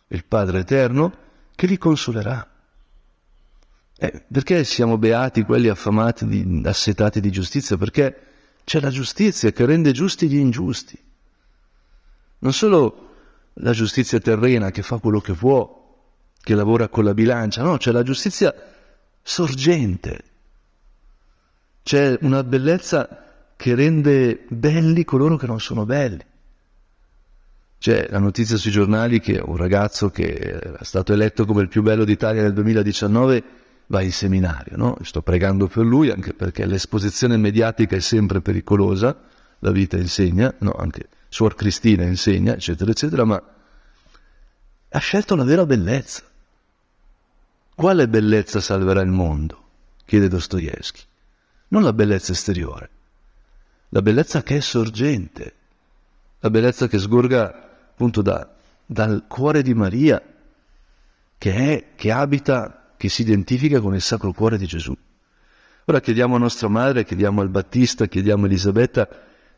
il 0.08 0.24
Padre 0.24 0.60
Eterno, 0.60 1.12
che 1.54 1.66
li 1.66 1.78
consolerà. 1.78 2.48
Eh, 3.98 4.24
perché 4.30 4.62
siamo 4.64 4.98
beati 4.98 5.42
quelli 5.42 5.68
affamati, 5.68 6.26
di, 6.26 6.62
assetati 6.64 7.20
di 7.20 7.30
giustizia? 7.30 7.76
Perché 7.76 8.22
c'è 8.64 8.80
la 8.80 8.90
giustizia 8.90 9.50
che 9.52 9.64
rende 9.64 9.92
giusti 9.92 10.28
gli 10.28 10.36
ingiusti. 10.36 11.02
Non 12.46 12.54
solo 12.54 13.08
la 13.54 13.72
giustizia 13.72 14.20
terrena 14.20 14.70
che 14.70 14.82
fa 14.82 14.98
quello 14.98 15.20
che 15.20 15.32
può, 15.32 15.98
che 16.40 16.54
lavora 16.54 16.86
con 16.86 17.02
la 17.02 17.12
bilancia, 17.12 17.64
no, 17.64 17.76
c'è 17.76 17.90
la 17.90 18.04
giustizia 18.04 18.54
sorgente. 19.20 20.20
C'è 21.82 22.16
una 22.20 22.44
bellezza 22.44 23.24
che 23.56 23.74
rende 23.74 24.44
belli 24.48 25.04
coloro 25.04 25.36
che 25.36 25.48
non 25.48 25.58
sono 25.58 25.84
belli. 25.84 26.24
C'è 27.78 28.06
la 28.10 28.20
notizia 28.20 28.56
sui 28.56 28.70
giornali 28.70 29.18
che 29.18 29.42
un 29.44 29.56
ragazzo 29.56 30.10
che 30.10 30.60
è 30.60 30.84
stato 30.84 31.12
eletto 31.12 31.46
come 31.46 31.62
il 31.62 31.68
più 31.68 31.82
bello 31.82 32.04
d'Italia 32.04 32.42
nel 32.42 32.52
2019 32.52 33.42
va 33.86 34.02
in 34.02 34.12
seminario, 34.12 34.76
no? 34.76 34.96
Sto 35.02 35.20
pregando 35.20 35.66
per 35.66 35.84
lui 35.84 36.10
anche 36.10 36.32
perché 36.32 36.64
l'esposizione 36.64 37.36
mediatica 37.36 37.96
è 37.96 38.00
sempre 38.00 38.40
pericolosa, 38.40 39.18
la 39.58 39.72
vita 39.72 39.96
insegna, 39.96 40.54
no? 40.60 40.70
Anche 40.78 41.08
Suor 41.28 41.54
Cristina 41.54 42.04
insegna, 42.04 42.54
eccetera, 42.54 42.90
eccetera, 42.90 43.24
ma 43.24 43.42
ha 44.88 44.98
scelto 44.98 45.34
la 45.34 45.44
vera 45.44 45.66
bellezza. 45.66 46.22
Quale 47.74 48.08
bellezza 48.08 48.60
salverà 48.60 49.02
il 49.02 49.10
mondo? 49.10 49.64
chiede 50.06 50.28
Dostoevsky. 50.28 51.02
Non 51.68 51.82
la 51.82 51.92
bellezza 51.92 52.32
esteriore, 52.32 52.90
la 53.90 54.00
bellezza 54.00 54.42
che 54.42 54.56
è 54.56 54.60
sorgente, 54.60 55.54
la 56.40 56.48
bellezza 56.48 56.86
che 56.86 56.98
sgorga 56.98 57.66
appunto 57.90 58.22
da, 58.22 58.48
dal 58.86 59.24
cuore 59.26 59.62
di 59.62 59.74
Maria, 59.74 60.22
che 61.36 61.54
è, 61.54 61.84
che 61.96 62.12
abita, 62.12 62.92
che 62.96 63.08
si 63.08 63.22
identifica 63.22 63.80
con 63.80 63.94
il 63.94 64.00
Sacro 64.00 64.32
Cuore 64.32 64.56
di 64.56 64.66
Gesù. 64.66 64.96
Ora 65.86 66.00
chiediamo 66.00 66.36
a 66.36 66.38
nostra 66.38 66.68
madre, 66.68 67.04
chiediamo 67.04 67.40
al 67.40 67.48
Battista, 67.48 68.06
chiediamo 68.06 68.44
a 68.44 68.46
Elisabetta 68.46 69.08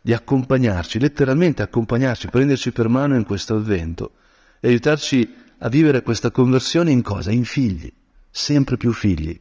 di 0.00 0.12
accompagnarci, 0.12 0.98
letteralmente 0.98 1.62
accompagnarci, 1.62 2.28
prenderci 2.28 2.72
per 2.72 2.88
mano 2.88 3.16
in 3.16 3.24
questo 3.24 3.56
avvento 3.56 4.12
e 4.60 4.68
aiutarci 4.68 5.34
a 5.58 5.68
vivere 5.68 6.02
questa 6.02 6.30
conversione 6.30 6.90
in 6.90 7.02
cosa? 7.02 7.30
In 7.30 7.44
figli, 7.44 7.92
sempre 8.30 8.76
più 8.76 8.92
figli, 8.92 9.38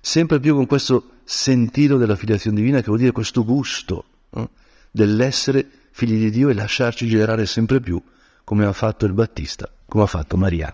sempre 0.00 0.40
più 0.40 0.54
con 0.54 0.66
questo 0.66 1.10
sentito 1.24 1.96
della 1.96 2.16
filiazione 2.16 2.56
divina 2.56 2.78
che 2.78 2.86
vuol 2.86 2.98
dire 2.98 3.12
questo 3.12 3.44
gusto 3.44 4.04
no? 4.30 4.50
dell'essere 4.90 5.68
figli 5.90 6.18
di 6.18 6.30
Dio 6.30 6.48
e 6.48 6.54
lasciarci 6.54 7.08
generare 7.08 7.46
sempre 7.46 7.80
più 7.80 8.00
come 8.44 8.64
ha 8.64 8.72
fatto 8.72 9.06
il 9.06 9.12
Battista, 9.12 9.68
come 9.86 10.04
ha 10.04 10.06
fatto 10.06 10.36
Maria. 10.36 10.72